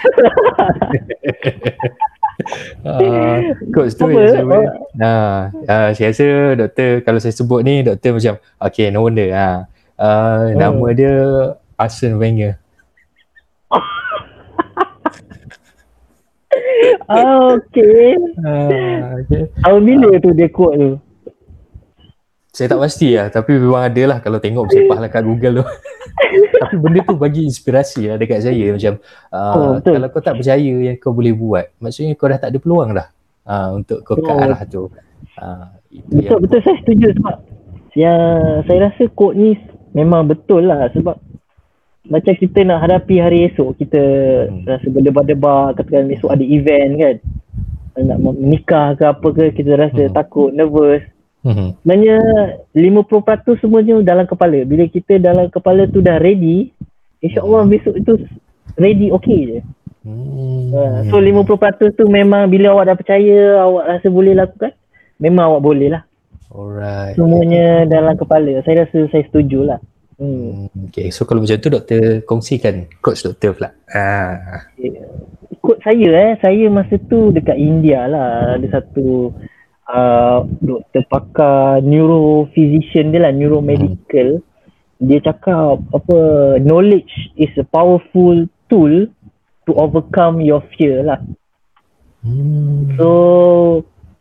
[2.85, 4.13] uh, tu Apa?
[4.13, 8.89] yang saya boleh Nah, uh, saya rasa doktor kalau saya sebut ni doktor macam okay
[8.89, 9.65] no wonder ha.
[9.97, 10.61] Uh, Hmm.
[10.61, 11.15] nama dia
[11.77, 12.61] Arsene Wenger.
[17.07, 18.19] Ah, okay.
[18.39, 19.43] Uh, okay.
[19.63, 20.91] Tahun bila tu dia quote tu?
[22.51, 25.65] Saya tak pasti lah tapi memang ada lah kalau tengok sepah lah kat Google tu.
[26.65, 28.97] tapi benda tu bagi inspirasi lah dekat saya macam
[29.29, 29.93] uh, Oh, betul.
[30.01, 33.09] kalau kau tak percaya yang kau boleh buat maksudnya kau dah tak ada peluang dah
[33.45, 34.41] uh, untuk kau ke Oh.
[34.41, 34.89] arah tu.
[35.37, 37.37] Uh, itu Betul, betul saya setuju sebab
[37.93, 38.21] yang
[38.65, 39.51] saya rasa quote ni
[39.93, 41.21] memang betul lah sebab
[42.07, 44.03] macam kita nak hadapi hari esok kita
[44.47, 44.63] Hmm.
[44.65, 47.17] rasa berdebar-debar katakan esok ada event kan
[47.97, 50.13] nak menikah ke apa ke kita rasa Hmm.
[50.13, 51.01] takut, nervous
[51.41, 51.79] Mhm.
[51.81, 52.19] sebenarnya
[52.75, 56.75] 50% semuanya dalam kepala bila kita dalam kepala tu dah ready
[57.19, 58.13] insyaAllah besok itu
[58.75, 59.61] ready okay je
[60.07, 60.71] Hmm.
[60.71, 64.71] Uh, so 50% tu memang bila awak dah percaya awak rasa boleh lakukan
[65.19, 66.03] memang awak boleh lah
[66.47, 67.19] Alright.
[67.19, 69.79] semuanya dalam kepala saya rasa saya setuju lah
[70.19, 70.71] hmm.
[70.73, 73.71] Hmm, Okay, so kalau macam tu doktor kongsikan coach doktor pula.
[73.91, 74.67] Ah.
[75.51, 79.35] ikut saya eh saya masa tu dekat India lah ada satu
[79.91, 84.39] uh, doktor pakar neurophysician dia lah neuromedical
[85.03, 86.19] dia cakap apa
[86.63, 89.11] knowledge is a powerful tool
[89.67, 91.19] to overcome your fear lah
[92.27, 92.99] Hmm.
[92.99, 93.09] So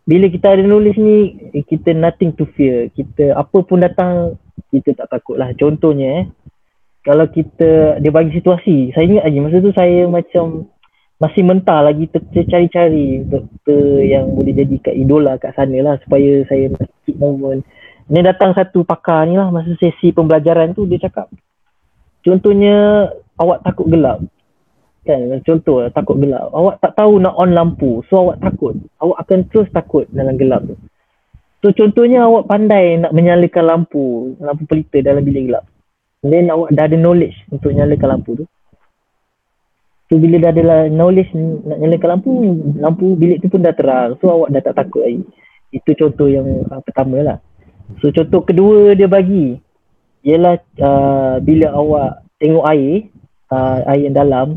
[0.05, 2.93] bila kita ada knowledge ni eh, kita nothing to fear.
[2.93, 4.37] Kita apa pun datang
[4.71, 5.51] kita tak takut lah.
[5.55, 6.25] Contohnya eh
[7.05, 8.91] kalau kita dia bagi situasi.
[8.95, 10.67] Saya ingat lagi masa tu saya macam
[11.15, 16.43] masih mentah lagi ter- tercari-cari doktor yang boleh jadi kat idola kat sana lah supaya
[16.49, 16.73] saya
[17.07, 17.63] keep moment.
[18.05, 21.31] Ni datang satu pakar ni lah masa sesi pembelajaran tu dia cakap
[22.25, 24.19] contohnya awak takut gelap
[25.05, 29.45] kan contoh takut gelap awak tak tahu nak on lampu so awak takut awak akan
[29.53, 30.75] terus takut dalam gelap tu
[31.65, 35.65] so contohnya awak pandai nak menyalakan lampu lampu pelita dalam bilik gelap.
[36.21, 38.45] Then awak dah ada knowledge untuk nyalakan lampu tu.
[40.05, 41.33] So bila dah ada lah knowledge
[41.65, 42.31] nak nyalakan lampu
[42.77, 44.13] lampu bilik tu pun dah terang.
[44.21, 45.25] So awak dah tak takut lagi.
[45.73, 47.37] Itu contoh yang uh, pertama lah.
[47.97, 49.57] So contoh kedua dia bagi
[50.21, 53.09] ialah uh, bila awak tengok air
[53.49, 54.47] uh, air yang dalam,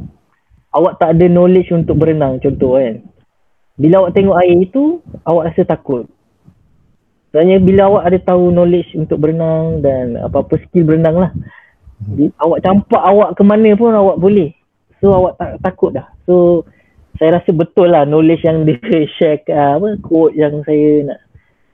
[0.76, 3.00] awak tak ada knowledge untuk berenang contoh kan.
[3.78, 6.04] Bila awak tengok air itu, awak rasa takut.
[7.38, 11.30] Sebenarnya bila awak ada tahu knowledge untuk berenang dan apa-apa skill berenang lah.
[12.02, 14.50] Di, awak campak awak ke mana pun awak boleh.
[14.98, 16.10] So awak tak takut dah.
[16.26, 16.66] So
[17.14, 21.20] saya rasa betul lah knowledge yang dia share uh, apa quote yang saya nak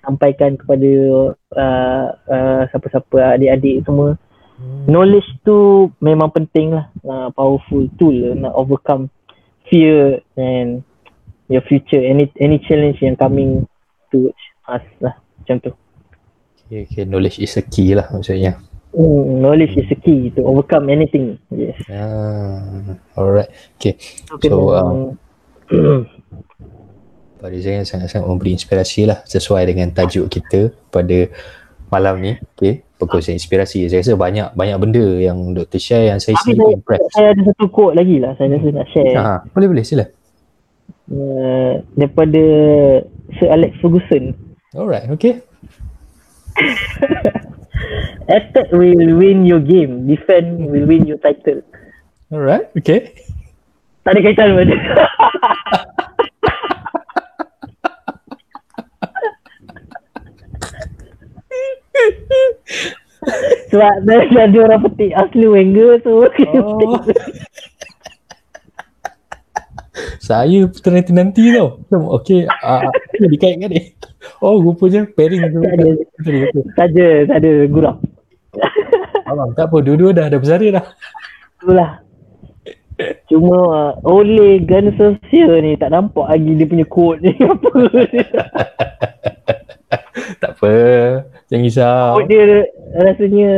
[0.04, 0.92] sampaikan kepada
[1.32, 4.20] uh, uh, siapa-siapa adik-adik semua.
[4.60, 4.84] Hmm.
[4.84, 6.92] Knowledge tu memang penting lah.
[7.00, 9.08] Uh, powerful tool lah nak overcome
[9.72, 10.84] fear and
[11.48, 13.64] your future any any challenge yang coming
[14.12, 14.36] towards
[14.68, 15.70] us lah macam tu.
[16.64, 17.04] Okay, okay.
[17.04, 18.56] knowledge is a key lah maksudnya.
[18.94, 21.36] Mm, knowledge is a key to overcome anything.
[21.50, 21.76] Yes.
[21.90, 23.50] Ah, alright.
[23.76, 24.00] Okay.
[24.32, 24.48] Okay.
[24.48, 25.20] So, um,
[27.42, 31.28] pada saya sangat-sangat memberi inspirasi lah sesuai dengan tajuk kita pada
[31.90, 32.32] malam ni.
[32.54, 32.86] Okay.
[32.94, 33.90] Perkongsian inspirasi.
[33.90, 35.82] Saya rasa banyak banyak benda yang Dr.
[35.82, 37.02] share yang saya sendiri impress.
[37.12, 38.38] Saya ada satu quote lagi lah.
[38.38, 39.14] Saya rasa nak share.
[39.18, 40.06] Ha, boleh boleh sila.
[41.10, 42.42] Uh, daripada
[43.36, 44.43] Sir Alex Ferguson.
[44.74, 45.38] Alright, okay.
[48.26, 50.10] Attack will win your game.
[50.10, 51.62] Defend will win your title.
[52.34, 53.14] Alright, okay.
[54.02, 54.68] Tak ada kaitan pun.
[63.70, 66.26] Sebab dah ada orang petik asli Wenger tu.
[66.58, 66.98] Oh.
[70.18, 71.78] Saya nanti-nanti tau.
[72.20, 73.93] Okay, uh, dikaitkan ni.
[74.44, 75.60] Oh, rupanya pairing tu.
[75.64, 75.88] Tak ada.
[76.76, 77.96] Tak ada, tak ada gurau.
[79.24, 79.76] Abang, tak apa.
[79.80, 80.84] Dua-dua dah ada bersara dah.
[81.56, 81.90] Itulah.
[83.26, 87.72] Cuma uh, oleh Gun Sosial ni tak nampak lagi dia punya quote ni apa.
[90.38, 90.72] tak apa.
[91.50, 92.12] Jangan risau.
[92.20, 92.44] Quote dia
[92.94, 93.52] rasanya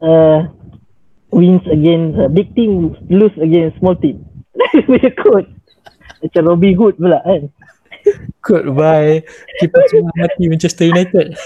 [0.00, 0.38] uh,
[1.34, 4.24] wins against uh, big team, lose against small team.
[4.72, 5.50] Dia punya quote.
[6.22, 7.50] Macam Robby Hood pula kan.
[8.42, 9.22] Quote by
[9.62, 11.38] Keeper semua mati Manchester United.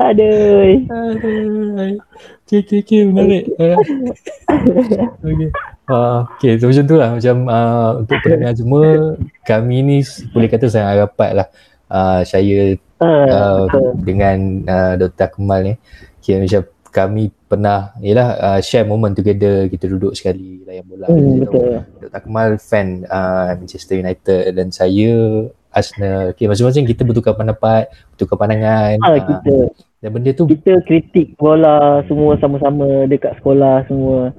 [0.00, 0.84] Aduh.
[0.88, 2.00] Aduh.
[2.44, 3.00] Okay, okay, okay.
[3.08, 3.44] Menarik.
[5.24, 5.48] okay.
[5.88, 7.10] Uh, okay, so macam tu lah.
[7.16, 8.84] Macam uh, untuk pendengar semua,
[9.44, 9.96] kami ni
[10.32, 11.48] boleh kata sangat rapat lah.
[11.88, 13.68] Uh, saya uh,
[14.00, 15.28] dengan uh, Dr.
[15.36, 15.74] Kemal ni.
[16.20, 16.64] Okay, macam
[16.94, 21.06] kami pernah yalah uh, share moment together kita duduk sekali layan bola.
[21.06, 21.84] Hmm, betul.
[22.00, 22.20] Dr.
[22.24, 24.56] Kamal fan uh, Manchester United.
[24.56, 26.32] Dan saya Arsenal.
[26.32, 28.96] Okay, masing-masing kita bertukar pendapat bertukar pandangan.
[29.04, 29.56] Ha, uh, kita.
[30.00, 34.32] Dan benda tu kita kritik bola semua sama-sama dekat sekolah semua.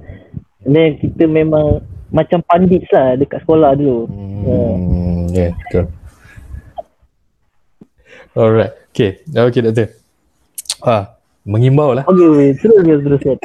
[0.66, 4.10] Dan kita memang macam pandit lah dekat sekolah dulu.
[4.10, 5.22] Hmm, uh.
[5.30, 5.86] yeah betul.
[8.36, 8.74] Alright.
[8.92, 9.22] Okay.
[9.30, 9.88] Okay doktor.
[10.82, 11.16] Ah
[11.46, 12.04] mengimbau lah.
[12.10, 12.50] Okay, okay.
[12.58, 13.38] terus terus terus.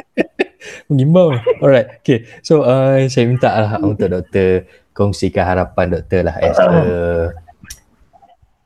[0.86, 1.34] Mengimbau.
[1.60, 2.26] Alright, okay.
[2.40, 6.72] So uh, saya minta lah untuk doktor kongsikan harapan doktor lah as a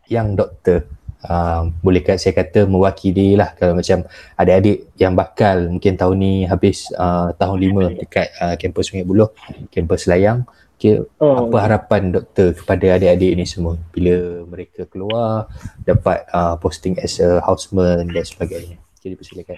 [0.07, 0.86] yang doktor.
[1.26, 4.07] Uh, boleh kat saya kata mewakili lah kalau macam
[4.38, 9.34] adik-adik yang bakal mungkin tahun ni habis uh, tahun lima dekat uh, kampus Sungai Buloh,
[9.74, 10.47] kampus Layang.
[10.76, 15.49] Okay, oh, apa harapan doktor kepada adik-adik ni semua bila mereka keluar
[15.82, 18.76] dapat uh, posting as a houseman dan sebagainya?
[19.01, 19.57] Okay, dipersilakan.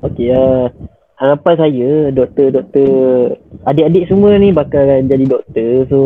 [0.00, 0.72] Okay, uh,
[1.20, 3.36] harapan saya doktor-doktor,
[3.68, 5.84] adik-adik semua ni bakal jadi doktor.
[5.92, 6.00] So,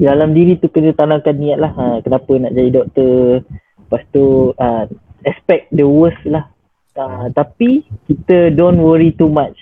[0.00, 1.72] dalam diri tu kena tanamkan niat lah.
[1.76, 3.44] Ha, kenapa nak jadi doktor.
[3.84, 4.84] Lepas tu, uh,
[5.28, 6.48] expect the worst lah.
[6.96, 9.60] Uh, tapi, kita don't worry too much.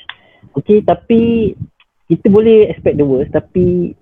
[0.55, 1.53] Okay, tapi
[2.07, 3.35] kita boleh expect the worst.
[3.35, 3.99] Tapi,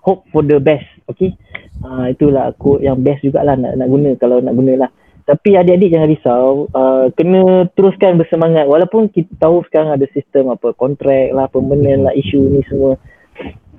[0.00, 0.88] hope for the best.
[1.12, 1.36] Okay.
[1.84, 4.90] Uh, itulah aku yang best jugalah nak, nak guna kalau nak guna lah.
[5.26, 10.70] Tapi adik-adik jangan risau, uh, kena teruskan bersemangat walaupun kita tahu sekarang ada sistem apa
[10.78, 12.94] kontrak lah, permanent lah, isu ni semua.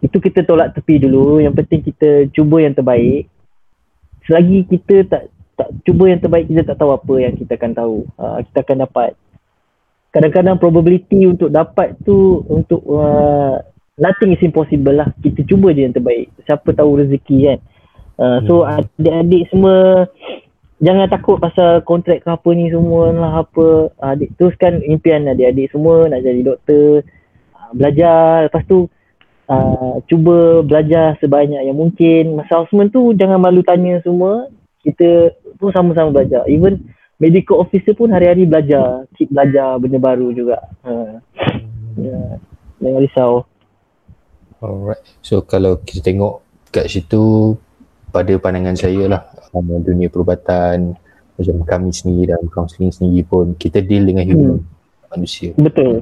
[0.03, 3.31] Itu kita tolak tepi dulu, yang penting kita cuba yang terbaik.
[4.27, 5.23] Selagi kita tak
[5.55, 7.97] tak cuba yang terbaik, kita tak tahu apa yang kita akan tahu.
[8.19, 9.11] Uh, kita akan dapat.
[10.11, 13.55] Kadang-kadang probability untuk dapat tu untuk uh,
[13.95, 15.15] nothing is impossible lah.
[15.23, 16.27] Kita cuba je yang terbaik.
[16.43, 17.59] Siapa tahu rezeki kan.
[18.19, 18.83] Uh, so hmm.
[18.83, 20.11] adik-adik semua
[20.77, 23.91] jangan takut pasal kontrak ke apa ni semua lah apa.
[24.01, 27.01] Adik teruskan impian adik-adik semua nak jadi doktor
[27.57, 28.49] uh, belajar.
[28.49, 28.85] Lepas tu
[29.49, 32.37] uh, cuba belajar sebanyak yang mungkin.
[32.37, 34.49] Masa houseman tu jangan malu tanya semua.
[34.85, 36.45] Kita pun sama-sama belajar.
[36.47, 36.85] Even
[37.17, 39.09] medical officer pun hari-hari belajar.
[39.17, 40.61] Keep belajar benda baru juga.
[40.85, 41.17] Uh,
[41.97, 42.37] yeah.
[42.77, 43.33] jangan risau.
[44.61, 45.01] Alright.
[45.21, 47.57] So kalau kita tengok kat situ
[48.17, 49.21] pada pandangan saya lah.
[49.53, 50.97] Dunia perubatan
[51.37, 55.09] macam kami sendiri dalam counselling sendiri pun kita deal dengan human hmm.
[55.13, 55.53] manusia.
[55.53, 56.01] Betul.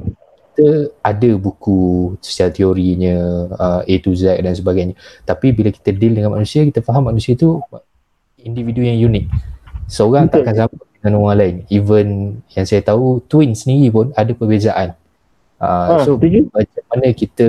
[0.56, 3.16] Kita ada buku secara teorinya
[3.52, 4.96] uh, A to Z dan sebagainya.
[5.28, 7.60] Tapi bila kita deal dengan manusia kita faham manusia tu
[8.40, 9.26] individu yang unik.
[9.92, 10.48] Seorang Betul.
[10.48, 11.56] takkan sama dengan orang lain.
[11.68, 12.08] Even
[12.56, 14.96] yang saya tahu twin sendiri pun ada perbezaan
[15.62, 16.50] uh, ha, so setuju?
[16.52, 17.48] macam mana kita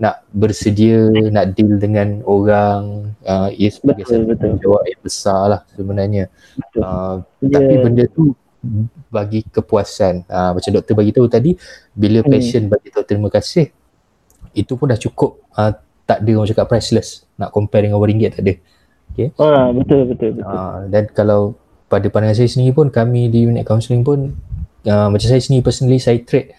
[0.00, 5.60] nak bersedia nak deal dengan orang uh, ia sebagai betul, satu tanggungjawab yang besar lah
[5.74, 6.24] sebenarnya
[6.82, 7.52] uh, yeah.
[7.54, 8.34] tapi benda tu
[9.12, 11.54] bagi kepuasan uh, macam doktor bagi tahu tadi
[11.92, 12.30] bila hmm.
[12.32, 13.70] patient bagi tahu terima kasih
[14.56, 15.72] itu pun dah cukup uh,
[16.04, 18.54] tak ada orang cakap priceless nak compare dengan RM1 tak ada
[19.12, 19.28] okay.
[19.40, 21.54] ah, betul betul betul uh, dan kalau
[21.88, 24.32] pada pandangan saya sendiri pun kami di unit counselling pun
[24.88, 26.56] uh, macam saya sendiri personally saya trade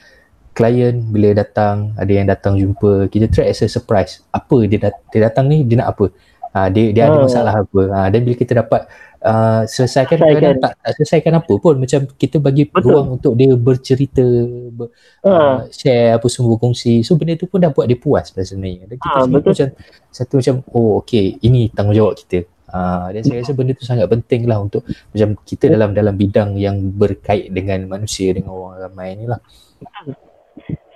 [0.55, 4.23] klien bila datang ada yang datang jumpa kita trade as a surprise.
[4.31, 6.07] Apa dia, dat- dia datang ni dia nak apa?
[6.55, 7.07] Uh, dia, dia oh.
[7.11, 7.81] ada masalah apa?
[7.83, 8.87] Uh, dan bila kita dapat
[9.27, 12.95] uh, selesaikan kadang tak, tak selesaikan apa pun macam kita bagi Betul.
[12.95, 14.23] ruang untuk dia bercerita
[14.71, 14.87] ber,
[15.27, 15.27] uh.
[15.27, 17.03] Uh, share apa semua berkongsi.
[17.03, 18.87] So benda tu pun dah buat dia puas sebenarnya.
[18.87, 19.67] Dan kita uh, macam
[20.07, 22.47] satu macam oh okay ini tanggungjawab kita.
[22.71, 26.55] Uh, dan saya rasa benda tu sangat penting lah untuk macam kita dalam dalam bidang
[26.55, 29.39] yang berkait dengan manusia dengan orang ramai ni lah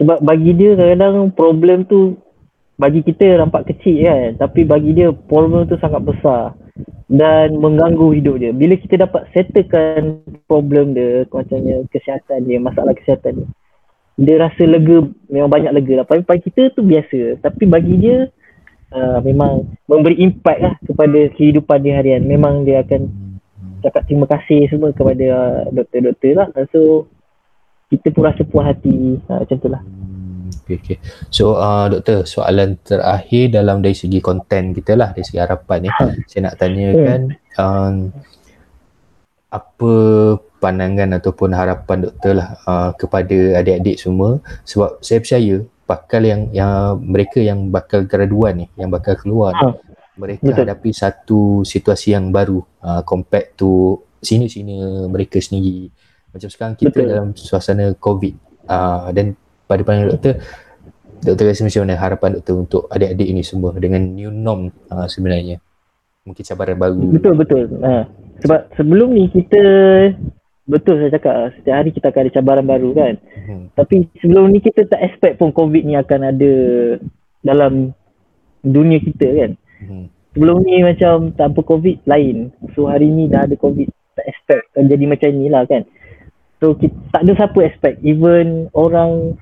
[0.02, 2.18] sebab bagi dia kadang-kadang problem tu
[2.80, 6.56] bagi kita nampak kecil kan tapi bagi dia problem tu sangat besar
[7.10, 8.54] dan mengganggu hidup dia.
[8.54, 13.48] Bila kita dapat settlekan problem dia, macamnya kesihatan dia, masalah kesihatan dia,
[14.20, 16.06] dia rasa lega, memang banyak lega lah.
[16.06, 17.42] Bagi kita tu biasa.
[17.42, 18.30] Tapi bagi dia,
[18.94, 22.22] uh, memang memberi impact lah kepada kehidupan dia harian.
[22.24, 23.10] Memang dia akan
[23.82, 26.48] cakap terima kasih semua kepada uh, doktor-doktor lah.
[26.70, 27.10] So,
[27.90, 29.82] kita pun rasa puas hati uh, macam tu lah.
[30.70, 30.98] Okay, okay.
[31.34, 35.90] So uh, doktor, soalan terakhir dalam dari segi konten kita lah, dari segi harapan ni.
[35.90, 36.06] Ha.
[36.30, 37.58] Saya nak tanyakan hmm.
[37.58, 37.96] um,
[39.50, 39.94] apa
[40.62, 45.56] pandangan ataupun harapan doktor lah uh, kepada adik-adik semua sebab saya percaya
[45.90, 49.74] bakal yang yang mereka yang bakal graduan ni, yang bakal keluar ni, ha.
[50.22, 50.62] mereka Betul.
[50.62, 54.78] hadapi satu situasi yang baru uh, compared to sini-sini
[55.10, 55.90] mereka sendiri.
[56.30, 57.10] Macam sekarang kita Betul.
[57.10, 58.34] dalam suasana COVID
[58.70, 59.34] uh, dan
[59.66, 60.34] pada pandangan doktor
[61.20, 65.60] doktor rasa macam mana harapan doktor untuk adik-adik ini semua dengan new norm uh, sebenarnya
[66.24, 68.08] mungkin cabaran baru betul betul ha.
[68.40, 69.64] sebab sebelum ni kita
[70.70, 73.64] betul saya cakap setiap hari kita akan ada cabaran baru kan hmm.
[73.76, 76.54] tapi sebelum ni kita tak expect pun covid ni akan ada
[77.44, 77.92] dalam
[78.64, 79.52] dunia kita kan
[79.84, 80.06] hmm.
[80.38, 84.86] sebelum ni macam tanpa covid lain so hari ni dah ada covid tak expect akan
[84.88, 85.84] jadi macam ni lah kan
[86.60, 89.36] so kita, tak ada siapa expect even orang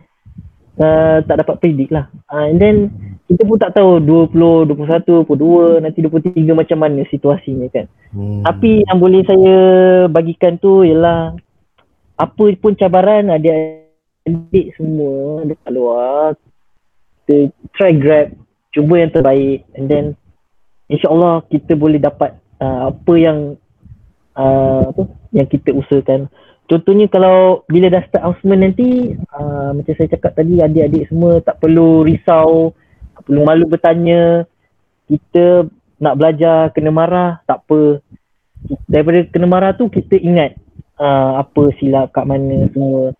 [0.79, 2.05] uh, tak dapat predict lah.
[2.29, 2.77] Uh, and then
[3.27, 7.85] kita pun tak tahu 20, 21, 22, nanti 23 macam mana situasinya kan.
[8.15, 8.41] Hmm.
[8.47, 9.57] Tapi yang boleh saya
[10.07, 11.35] bagikan tu ialah
[12.17, 16.33] apa pun cabaran adik-adik semua dekat luar
[17.27, 18.33] kita try grab
[18.73, 20.05] cuba yang terbaik and then
[20.89, 23.53] insyaallah kita boleh dapat uh, apa yang
[24.33, 26.25] uh, apa yang kita usahakan
[26.67, 31.57] contohnya kalau bila dah start announcement nanti uh, macam saya cakap tadi adik-adik semua tak
[31.63, 32.75] perlu risau
[33.15, 34.45] tak perlu malu bertanya.
[35.07, 35.63] Kita
[36.03, 38.03] nak belajar kena marah tak apa.
[38.85, 40.59] Daripada kena marah tu kita ingat
[40.99, 43.15] uh, apa silap kat mana semua.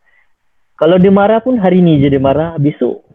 [0.78, 3.08] Kalau dia marah pun hari ni je dia marah besok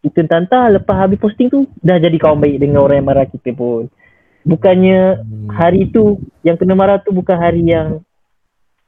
[0.00, 3.52] kita tantah lepas habis posting tu dah jadi kawan baik dengan orang yang marah kita
[3.52, 3.92] pun.
[4.40, 5.48] Bukannya hmm.
[5.52, 8.00] hari tu yang kena marah tu bukan hari yang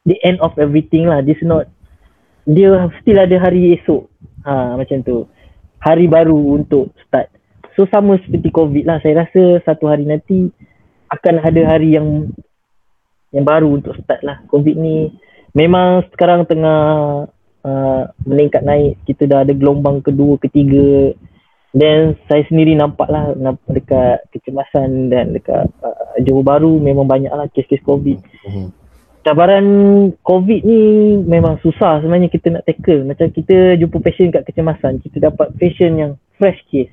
[0.06, 1.22] the end of everything lah.
[1.22, 1.70] This not
[2.46, 4.10] dia still ada hari esok.
[4.46, 5.26] Ha macam tu.
[5.82, 7.30] Hari baru untuk start.
[7.74, 8.98] So sama seperti COVID lah.
[9.02, 10.50] Saya rasa satu hari nanti
[11.10, 12.30] akan ada hari yang
[13.32, 14.42] yang baru untuk start lah.
[14.50, 15.10] COVID ni
[15.54, 16.82] memang sekarang tengah
[17.62, 18.98] uh, meningkat naik.
[19.06, 21.14] Kita dah ada gelombang kedua, ketiga.
[21.72, 23.32] Dan saya sendiri nampak lah
[23.64, 28.20] dekat kecemasan dan dekat uh, Johor Baru memang banyak lah kes-kes COVID.
[28.20, 28.81] Mm-hmm
[29.22, 29.66] cabaran
[30.26, 30.82] COVID ni
[31.22, 33.06] memang susah sebenarnya kita nak tackle.
[33.06, 36.92] Macam kita jumpa patient kat kecemasan, kita dapat patient yang fresh case.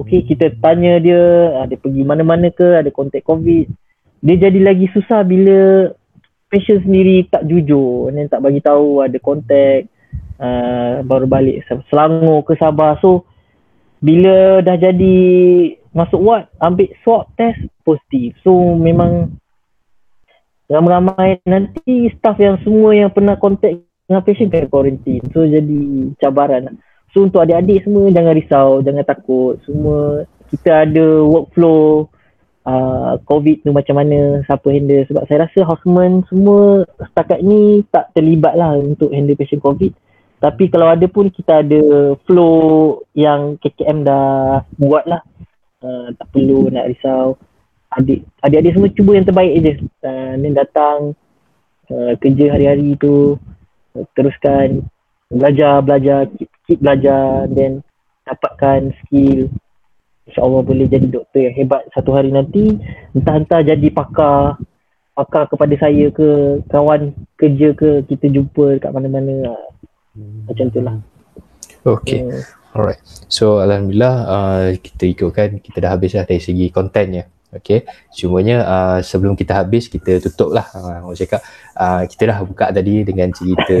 [0.00, 1.20] Okay, kita tanya dia,
[1.60, 3.68] ada pergi mana-mana ke, ada kontak COVID.
[4.24, 5.92] Dia jadi lagi susah bila
[6.48, 9.86] patient sendiri tak jujur dan tak bagi tahu ada kontak
[10.40, 12.96] uh, baru balik Selangor ke Sabah.
[13.04, 13.28] So,
[14.00, 15.16] bila dah jadi
[15.92, 18.38] masuk ward, ambil swab test positif.
[18.40, 19.39] So, memang
[20.70, 25.22] ramai-ramai nanti staff yang semua yang pernah kontak dengan patient kena quarantine.
[25.34, 25.80] So jadi
[26.22, 26.78] cabaran.
[27.10, 29.58] So untuk adik-adik semua jangan risau, jangan takut.
[29.66, 32.06] Semua kita ada workflow
[32.66, 35.06] uh, COVID tu macam mana, siapa handle.
[35.10, 39.90] Sebab saya rasa houseman semua setakat ni tak terlibat lah untuk handle patient COVID.
[40.40, 45.20] Tapi kalau ada pun kita ada flow yang KKM dah buat lah.
[45.80, 47.36] Uh, tak perlu nak risau.
[47.90, 49.72] Adik, adik-adik semua cuba yang terbaik je.
[50.06, 50.98] Uh, then datang
[51.90, 53.34] uh, kerja hari-hari tu.
[53.98, 54.86] Uh, teruskan
[55.26, 57.50] belajar, belajar, keep, keep belajar.
[57.50, 57.82] Then
[58.22, 59.50] dapatkan skill
[60.30, 62.78] InsyaAllah boleh jadi doktor yang hebat satu hari nanti
[63.18, 64.62] Entah-entah jadi pakar
[65.18, 69.58] Pakar kepada saya ke Kawan kerja ke Kita jumpa dekat mana-mana
[70.46, 71.02] Macam tu lah
[71.82, 72.78] Okay hmm.
[72.78, 77.82] Alright So Alhamdulillah uh, Kita ikutkan Kita dah habis lah dari segi kontennya Okay
[78.14, 81.42] Cumanya uh, sebelum kita habis Kita tutup lah uh, Orang cakap.
[81.74, 83.78] Uh, Kita dah buka tadi dengan cerita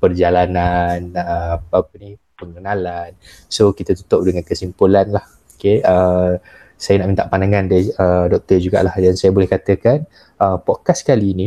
[0.00, 3.14] Perjalanan uh, Apa ni Pengenalan.
[3.46, 5.22] So kita tutup dengan kesimpulan lah.
[5.54, 6.42] Okay, uh,
[6.74, 8.90] saya nak minta pandangan dari uh, doktor jugalah.
[8.98, 10.02] Dan saya boleh katakan
[10.42, 11.46] uh, podcast kali ini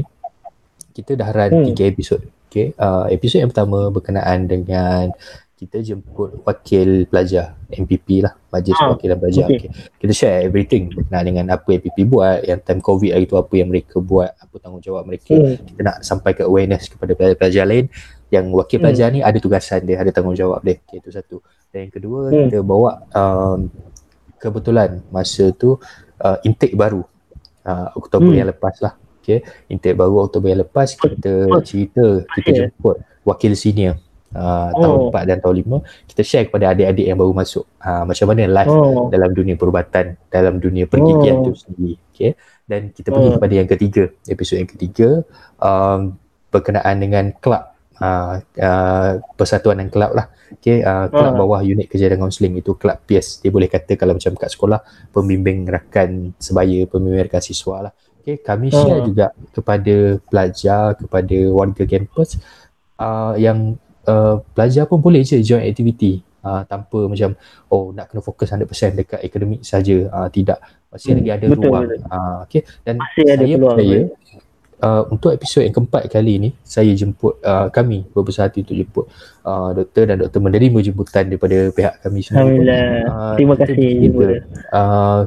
[0.95, 1.65] kita dah run hmm.
[1.75, 2.23] tiga episod.
[2.47, 5.11] Okay, uh, episod yang pertama berkenaan dengan
[5.55, 9.71] kita jemput wakil pelajar MPP lah majlis ah, wakilan pelajar okay.
[9.71, 9.71] okay.
[10.03, 13.71] kita share everything berkenaan dengan apa MPP buat yang time covid hari tu apa yang
[13.71, 15.63] mereka buat apa tanggungjawab mereka hmm.
[15.71, 17.87] kita nak sampai ke awareness kepada pelajar-pelajar lain
[18.35, 18.83] yang wakil hmm.
[18.83, 21.39] pelajar ni ada tugasan dia ada tanggungjawab dia okay, itu satu
[21.71, 22.35] dan yang kedua hmm.
[22.51, 23.71] kita bawa um,
[24.35, 25.79] kebetulan masa tu
[26.19, 27.07] uh, intake baru
[27.63, 28.39] uh, Oktober hmm.
[28.43, 29.39] yang lepas lah okay.
[29.71, 32.55] intake baru Oktober yang lepas kita cerita kita okay.
[32.67, 34.03] jemput wakil senior
[34.35, 35.09] uh, oh.
[35.11, 38.41] tahun 4 dan tahun 5 kita share kepada adik-adik yang baru masuk uh, macam mana
[38.51, 39.07] life oh.
[39.07, 41.49] dalam dunia perubatan dalam dunia pergigian oh.
[41.49, 42.35] tu sendiri okay.
[42.67, 43.35] dan kita pergi oh.
[43.39, 45.09] kepada yang ketiga episod yang ketiga
[45.57, 46.19] um,
[46.51, 51.39] berkenaan dengan kelab uh, uh, persatuan dan kelab lah okay, uh, kelab uh.
[51.39, 54.79] bawah unit kerja dan kaunseling itu kelab peers dia boleh kata kalau macam kat sekolah
[55.11, 58.75] pembimbing rakan sebaya pembimbing rakan siswa lah okay, kami uh.
[58.75, 59.25] share juga
[59.55, 59.95] kepada
[60.27, 62.39] pelajar kepada warga kampus
[62.99, 67.33] uh, yang uh, pelajar pun boleh je join activity uh, tanpa macam
[67.73, 70.61] oh nak kena fokus 100% dekat akademik saja uh, tidak
[70.93, 71.99] masih hmm, lagi ada betul, ruang betul.
[72.07, 72.61] Uh, okay.
[72.85, 73.99] dan masih saya percaya
[74.85, 79.05] uh, untuk episod yang keempat kali ni saya jemput uh, kami berbesar hati untuk jemput
[79.43, 82.43] uh, doktor dan doktor menerima jemputan daripada pihak kami semua.
[82.43, 82.83] Alhamdulillah.
[83.05, 83.75] Uh, Terima kasih.
[83.75, 84.25] Kita,
[84.71, 85.19] uh,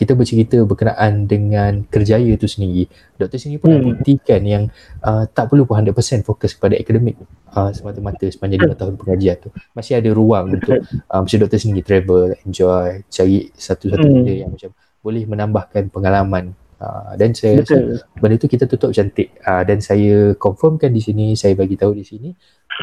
[0.00, 2.88] kita bercerita berkenaan dengan kerjaya itu sendiri.
[3.20, 3.84] Doktor sendiri pun hmm.
[3.84, 4.64] buktikan yang
[5.04, 7.20] uh, tak perlu pun 100% fokus kepada akademik
[7.52, 9.52] uh, semata-mata sepanjang 5 tahun pengajian tu.
[9.76, 14.14] Masih ada ruang untuk uh, macam doktor sendiri travel, enjoy, cari satu-satu hmm.
[14.16, 14.72] benda yang macam
[15.04, 18.00] boleh menambahkan pengalaman Uh, dan saya Betul.
[18.00, 21.92] rasa benda tu kita tutup cantik uh, dan saya confirmkan di sini saya bagi tahu
[21.92, 22.32] di sini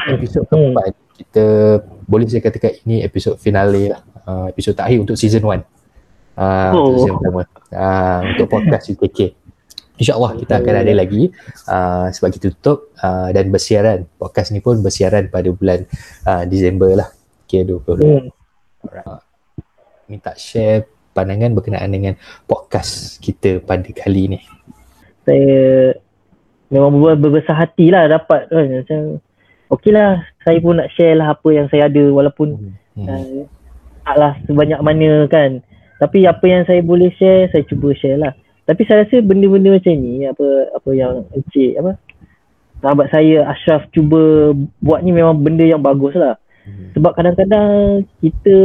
[0.06, 0.50] episod hmm.
[0.54, 1.46] keempat kita
[2.06, 5.66] boleh saya katakan ini episod finale lah uh, episod terakhir untuk season 1
[6.38, 6.94] uh, oh.
[6.94, 7.42] season pertama
[7.74, 9.34] uh, untuk podcast UKK
[9.98, 11.34] InsyaAllah kita akan ada lagi
[11.66, 15.82] uh, sebab kita tutup uh, dan bersiaran podcast ni pun bersiaran pada bulan
[16.22, 17.10] uh, Disember lah
[17.42, 18.30] okay, 20 hmm.
[18.86, 19.22] Alright.
[20.06, 20.86] minta share
[21.18, 22.14] pandangan berkenaan dengan
[22.46, 24.40] podcast kita pada kali ni?
[25.26, 25.98] Saya
[26.70, 28.70] memang berbesar hati lah dapat kan.
[28.70, 29.00] Macam
[29.74, 33.06] okey lah saya pun nak share lah apa yang saya ada walaupun hmm.
[33.10, 33.42] uh,
[34.06, 35.58] taklah sebanyak mana kan.
[35.98, 38.32] Tapi apa yang saya boleh share saya cuba share lah.
[38.64, 40.46] Tapi saya rasa benda-benda macam ni apa
[40.76, 41.92] apa yang encik apa
[42.78, 46.38] sahabat saya Ashraf cuba buat ni memang benda yang bagus lah.
[46.62, 46.94] Hmm.
[46.94, 48.58] Sebab kadang-kadang kita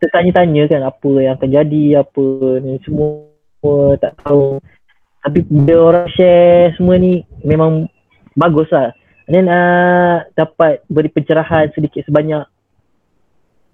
[0.00, 2.24] tertanya-tanya kan apa yang akan jadi apa
[2.64, 3.28] ni semua
[4.00, 4.56] tak tahu
[5.20, 7.84] tapi bila orang share semua ni memang
[8.32, 8.96] bagus lah
[9.28, 12.48] and then uh, dapat beri pencerahan sedikit sebanyak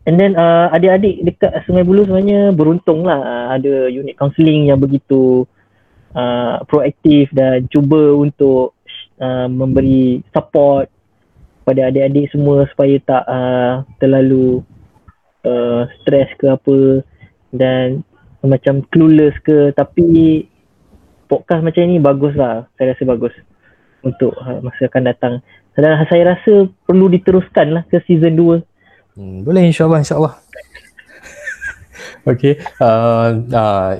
[0.06, 3.20] and then uh, adik-adik dekat Sungai Buloh sebenarnya beruntung lah.
[3.20, 5.44] Uh, ada unit counselling yang begitu
[6.14, 8.78] uh, proaktif dan cuba untuk
[9.18, 10.86] uh, memberi support
[11.66, 14.62] pada adik-adik semua supaya tak uh, terlalu
[15.42, 17.02] uh, stress ke apa
[17.50, 18.06] dan
[18.46, 19.74] macam clueless ke.
[19.74, 20.46] Tapi
[21.26, 22.70] podcast macam ni bagus lah.
[22.78, 23.34] Saya rasa bagus
[24.06, 25.34] untuk uh, masa akan datang.
[25.74, 28.75] Dan saya rasa perlu diteruskan lah ke season 2
[29.16, 30.34] hmm, boleh insyaAllah insyaAllah
[32.26, 33.92] Okay, uh, uh,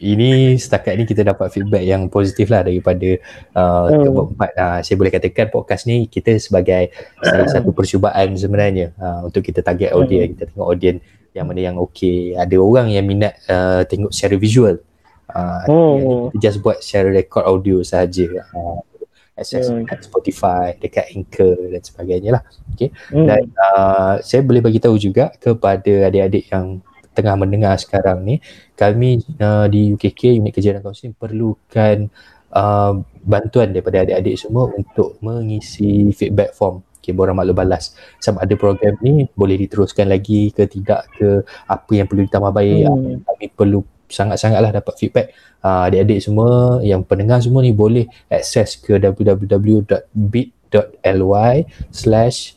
[0.00, 3.16] ini setakat ni kita dapat feedback yang positif lah daripada
[3.56, 4.04] uh, hmm.
[4.08, 4.50] keempat.
[4.56, 9.64] Uh, saya boleh katakan podcast ni kita sebagai salah satu percubaan sebenarnya uh, untuk kita
[9.64, 10.32] target audience, hmm.
[10.36, 11.00] kita tengok audience
[11.32, 12.32] yang mana yang okey.
[12.36, 14.76] Ada orang yang minat uh, tengok secara visual.
[15.28, 16.28] Uh, oh.
[16.32, 18.44] Kita just buat secara record audio sahaja.
[18.52, 18.80] Uh,
[19.34, 19.84] access hmm.
[19.84, 22.42] dekat Spotify, dekat Anchor dan sebagainya lah.
[22.74, 22.90] Okay.
[23.10, 23.26] Hmm.
[23.26, 26.78] Dan uh, saya boleh bagi tahu juga kepada adik-adik yang
[27.14, 28.42] tengah mendengar sekarang ni,
[28.74, 32.10] kami uh, di UKK Unit Kerja dan Kaunseling perlukan
[32.50, 38.56] uh, bantuan daripada adik-adik semua untuk mengisi feedback form okay, borang maklum balas sama ada
[38.56, 43.16] program ni boleh diteruskan lagi ke tidak ke apa yang perlu ditambah baik hmm.
[43.28, 43.80] kami perlu
[44.14, 45.34] sangat-sangatlah dapat feedback
[45.66, 49.94] uh, adik-adik semua yang pendengar semua ni boleh akses ke www.bit.ly
[51.90, 52.54] slash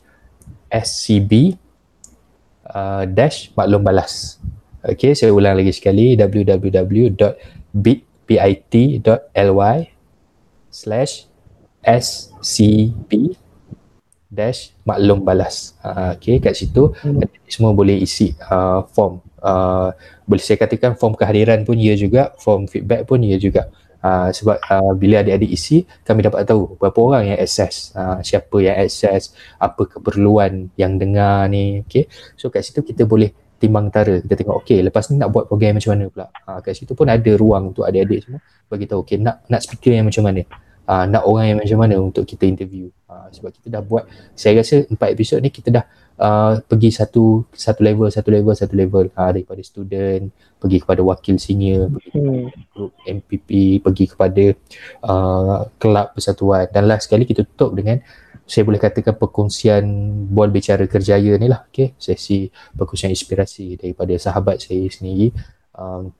[0.69, 1.57] scb
[2.69, 4.37] uh, dash maklum balas
[4.87, 7.17] Okay, saya ulang lagi sekali www.bit.ly
[10.71, 11.27] slash
[11.83, 13.11] scb
[14.31, 15.75] dash maklum balas.
[15.83, 17.19] Uh, okay, kat situ hmm.
[17.51, 19.19] semua boleh isi uh, form.
[19.37, 19.93] Uh,
[20.25, 23.69] boleh saya katakan form kehadiran pun ya juga, form feedback pun ya juga.
[23.97, 28.55] Uh, sebab uh, bila adik-adik isi, kami dapat tahu berapa orang yang akses, uh, siapa
[28.61, 31.81] yang akses, apa keperluan yang dengar ni.
[31.85, 32.05] Okay.
[32.37, 34.21] So kat situ kita boleh timbang tara.
[34.21, 36.25] Kita tengok, okay, lepas ni nak buat program macam mana pula.
[36.45, 39.95] Uh, kat situ pun ada ruang untuk adik-adik semua bagi tahu, okay, nak, nak speaker
[39.95, 40.43] yang macam mana
[40.87, 44.63] uh, nak orang yang macam mana untuk kita interview uh, sebab kita dah buat saya
[44.63, 45.85] rasa empat episod ni kita dah
[46.17, 51.35] uh, pergi satu satu level satu level satu level uh, daripada student pergi kepada wakil
[51.37, 52.71] senior pergi kepada hmm.
[52.73, 53.49] grup MPP
[53.83, 54.45] pergi kepada
[55.05, 57.99] uh, kelab persatuan dan last sekali kita tutup dengan
[58.47, 59.83] saya boleh katakan perkongsian
[60.31, 61.91] bual bicara kerjaya ni lah okay?
[61.99, 62.47] sesi
[62.79, 65.35] perkongsian inspirasi daripada sahabat saya sendiri
[65.75, 66.15] um,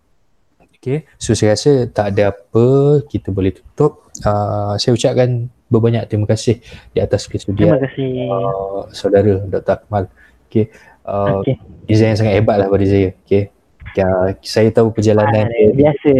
[0.77, 2.65] Okay, so saya rasa tak ada apa
[3.09, 4.05] kita boleh tutup.
[4.21, 6.61] Uh, saya ucapkan berbanyak terima kasih
[6.93, 8.09] di atas kesudian terima kasih.
[8.29, 9.73] Uh, saudara Dr.
[9.73, 10.05] Akmal.
[10.47, 10.69] Okay,
[11.03, 11.57] uh, okay.
[11.89, 13.17] Izan yang sangat hebat lah pada saya.
[13.25, 13.49] Okay.
[13.97, 15.69] Uh, saya tahu perjalanan ah, dia.
[15.73, 16.11] Biasa.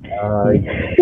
[0.00, 0.48] Uh,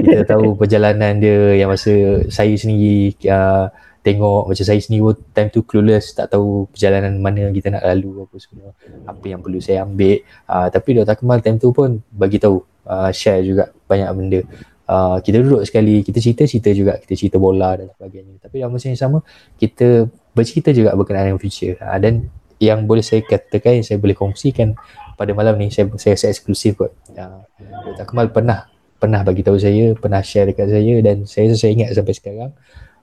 [0.02, 3.70] kita tahu perjalanan dia yang masa saya sendiri uh,
[4.07, 8.36] tengok macam saya sendiri time tu clueless tak tahu perjalanan mana kita nak lalu apa
[8.38, 8.70] semua.
[9.02, 10.22] Apa yang perlu saya ambil.
[10.46, 11.18] Uh, tapi Dr.
[11.18, 14.40] Akmal time tu pun bagi tahu uh, share juga banyak benda.
[14.86, 18.38] Uh, kita duduk sekali kita cerita-cerita juga kita cerita bola dan sebagainya.
[18.38, 19.18] Tapi dalam masa yang sama
[19.59, 21.74] kita bercerita juga berkenaan dengan future.
[21.82, 22.30] Uh, dan
[22.62, 24.78] yang boleh saya katakan yang saya boleh kongsikan
[25.18, 26.94] pada malam ni saya saya rasa eksklusif kot.
[27.11, 27.42] Uh,
[27.90, 28.07] Dr.
[28.07, 28.70] Kamal pernah
[29.02, 32.54] pernah bagi tahu saya pernah share dekat saya dan saya saya ingat sampai sekarang.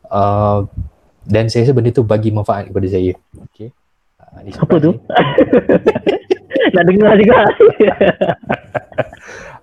[0.08, 0.64] Uh,
[1.24, 3.72] dan saya rasa benda tu bagi manfaat kepada saya okay.
[4.20, 4.92] Uh, apa tu?
[6.74, 7.38] nak dengar juga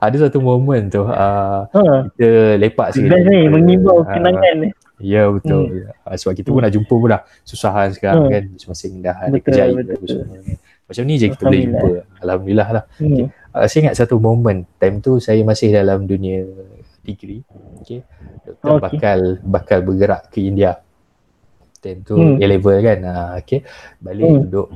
[0.01, 1.81] ada satu momen tu uh, ha.
[2.17, 3.13] kita lepak sikit.
[3.13, 4.69] Best ni mengimbau uh, kenangan ni.
[5.01, 5.69] Ya betul.
[5.69, 5.93] Hmm.
[6.09, 6.17] Ya.
[6.17, 8.33] Sebab kita pun nak jumpa pun dah susahan sekarang hmm.
[8.33, 8.45] kan.
[8.57, 9.63] Masing-masing dah ada kerja
[10.89, 11.89] Macam ni je kita boleh jumpa.
[12.25, 12.85] Alhamdulillah lah.
[12.97, 13.13] Hmm.
[13.13, 13.27] Okay.
[13.53, 16.49] Uh, saya ingat satu momen time tu saya masih dalam dunia
[17.05, 17.45] degree.
[17.85, 18.01] Okay.
[18.49, 18.83] Doktor okay.
[18.89, 20.81] bakal bakal bergerak ke India.
[21.81, 22.39] Time tu hmm.
[22.39, 22.99] A-level kan.
[23.01, 23.61] Uh, okay.
[23.99, 24.41] Balik hmm.
[24.49, 24.69] duduk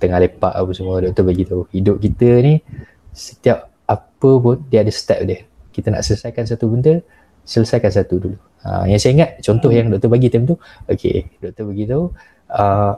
[0.00, 2.64] tengah lepak apa semua doktor bagi tahu hidup kita ni
[3.12, 5.44] setiap apa pun dia ada step dia.
[5.70, 7.04] Kita nak selesaikan satu benda,
[7.44, 8.38] selesaikan satu dulu.
[8.60, 12.12] Ha, yang saya ingat contoh yang doktor bagi time tu, okay, doktor bagi tahu
[12.52, 12.92] uh,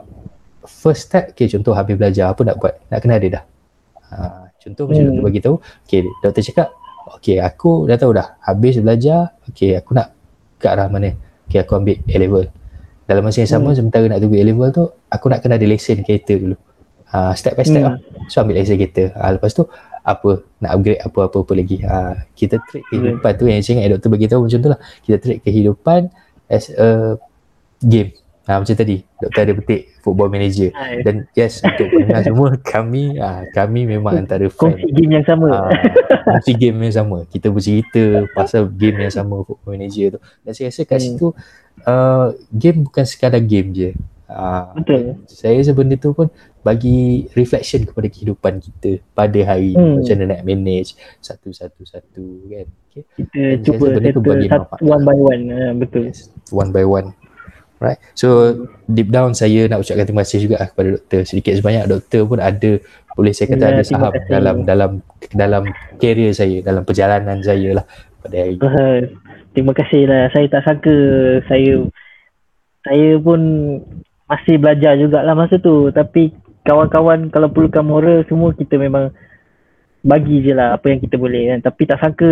[0.67, 2.83] first step, okay, contoh habis belajar, apa nak buat?
[2.91, 3.43] Nak kena ada dah.
[4.11, 4.15] Ha,
[4.59, 5.09] contoh macam hmm.
[5.09, 5.55] doktor bagi tahu,
[5.87, 6.67] okay, doktor cakap,
[7.15, 10.11] okay, aku dah tahu dah, habis belajar, okay, aku nak
[10.59, 11.15] ke arah mana?
[11.47, 12.45] Okay, aku ambil A-level.
[13.03, 13.77] Dalam masa yang sama, hmm.
[13.83, 16.57] sementara nak tunggu A-level tu, aku nak kena ada lesen kereta dulu.
[17.13, 17.87] Uh, step by step hmm.
[17.93, 17.95] lah.
[18.31, 19.11] So ambil lesen kereta.
[19.15, 19.67] Uh, lepas tu,
[20.03, 23.39] apa nak upgrade apa-apa apa lagi ha, kita treat kehidupan hmm.
[23.39, 26.01] tu yang saya ingat doktor bagi tahu macam tu lah kita treat kehidupan
[26.51, 27.15] as a
[27.79, 28.11] game
[28.43, 30.75] ha, macam tadi doktor ada petik football manager
[31.07, 35.47] dan yes untuk pendengar semua kami ha, kami memang antara fan kongsi game yang sama
[35.55, 35.71] ha,
[36.27, 38.03] kongsi game yang sama kita bercerita
[38.35, 41.05] pasal game yang sama football manager tu dan saya rasa kat hmm.
[41.15, 41.27] situ
[41.87, 43.89] uh, game bukan sekadar game je.
[44.33, 45.21] Ha, Betul.
[45.29, 46.31] Saya rasa benda tu pun
[46.63, 49.99] bagi reflection kepada kehidupan kita pada hari hmm.
[49.99, 52.67] macam mana nak manage satu-satu-satu kan?
[52.93, 53.03] Okay.
[53.19, 54.13] kita cuba settle
[54.49, 55.43] satu one by one.
[55.49, 56.03] Uh, betul.
[56.09, 56.29] Yes.
[56.49, 57.13] one by one.
[57.83, 57.99] Right?
[58.15, 58.55] So
[58.87, 61.21] deep down saya nak ucapkan terima kasih juga kepada doktor.
[61.27, 62.71] Sedikit sebanyak doktor pun ada
[63.13, 64.91] boleh saya kata ya, ada saham dalam dalam
[65.35, 65.63] dalam
[66.01, 67.85] career saya dalam perjalanan saya lah
[68.23, 68.99] pada hari uh,
[69.53, 70.33] terima kasih lah.
[70.33, 70.95] Saya tak sangka
[71.47, 71.85] saya
[72.83, 73.39] saya pun
[74.27, 75.93] masih belajar jugalah masa tu.
[75.93, 76.33] Tapi
[76.65, 79.13] kawan-kawan kalau perlukan moral semua kita memang
[80.03, 81.59] bagi je lah apa yang kita boleh kan.
[81.63, 82.31] Tapi tak sangka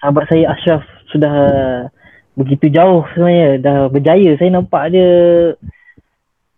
[0.00, 1.34] sahabat saya Ashraf sudah
[2.34, 3.60] begitu jauh sebenarnya.
[3.60, 4.34] Dah berjaya.
[4.40, 5.10] Saya nampak dia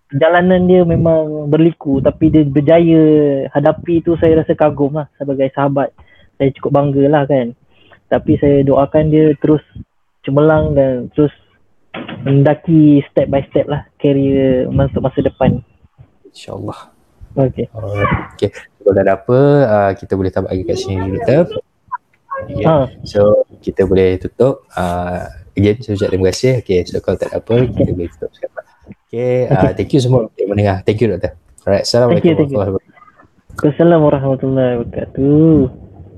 [0.09, 1.99] perjalanan dia memang berliku.
[1.99, 3.03] Tapi dia berjaya
[3.51, 5.91] hadapi tu saya rasa kagum lah sebagai sahabat.
[6.39, 7.55] Saya cukup bangga lah kan
[8.15, 9.63] tapi saya doakan dia terus
[10.23, 11.35] cemerlang dan terus
[12.23, 15.59] mendaki step by step lah career untuk masa depan
[16.35, 16.91] InsyaAllah.
[17.35, 17.67] Okay.
[17.71, 18.35] Alright.
[18.35, 18.51] Okay.
[18.55, 21.47] Kalau tak ada apa, uh, kita boleh tamat lagi kat sini dulu, Tef.
[22.47, 22.67] Okay.
[22.67, 22.91] Ha.
[23.07, 24.67] So, kita boleh tutup.
[24.75, 26.63] Uh, again, saya ucap terima kasih.
[26.63, 28.67] Okay, so kalau tak ada apa, kita boleh tutup sekarang.
[29.07, 30.77] Okay, uh, thank you semua yang mendengar.
[30.83, 31.39] Thank you, Doktor.
[31.65, 33.63] Alright, Assalamualaikum warahmatullahi wabarakatuh.
[33.63, 35.84] Assalamualaikum warahmatullahi wabarakatuh.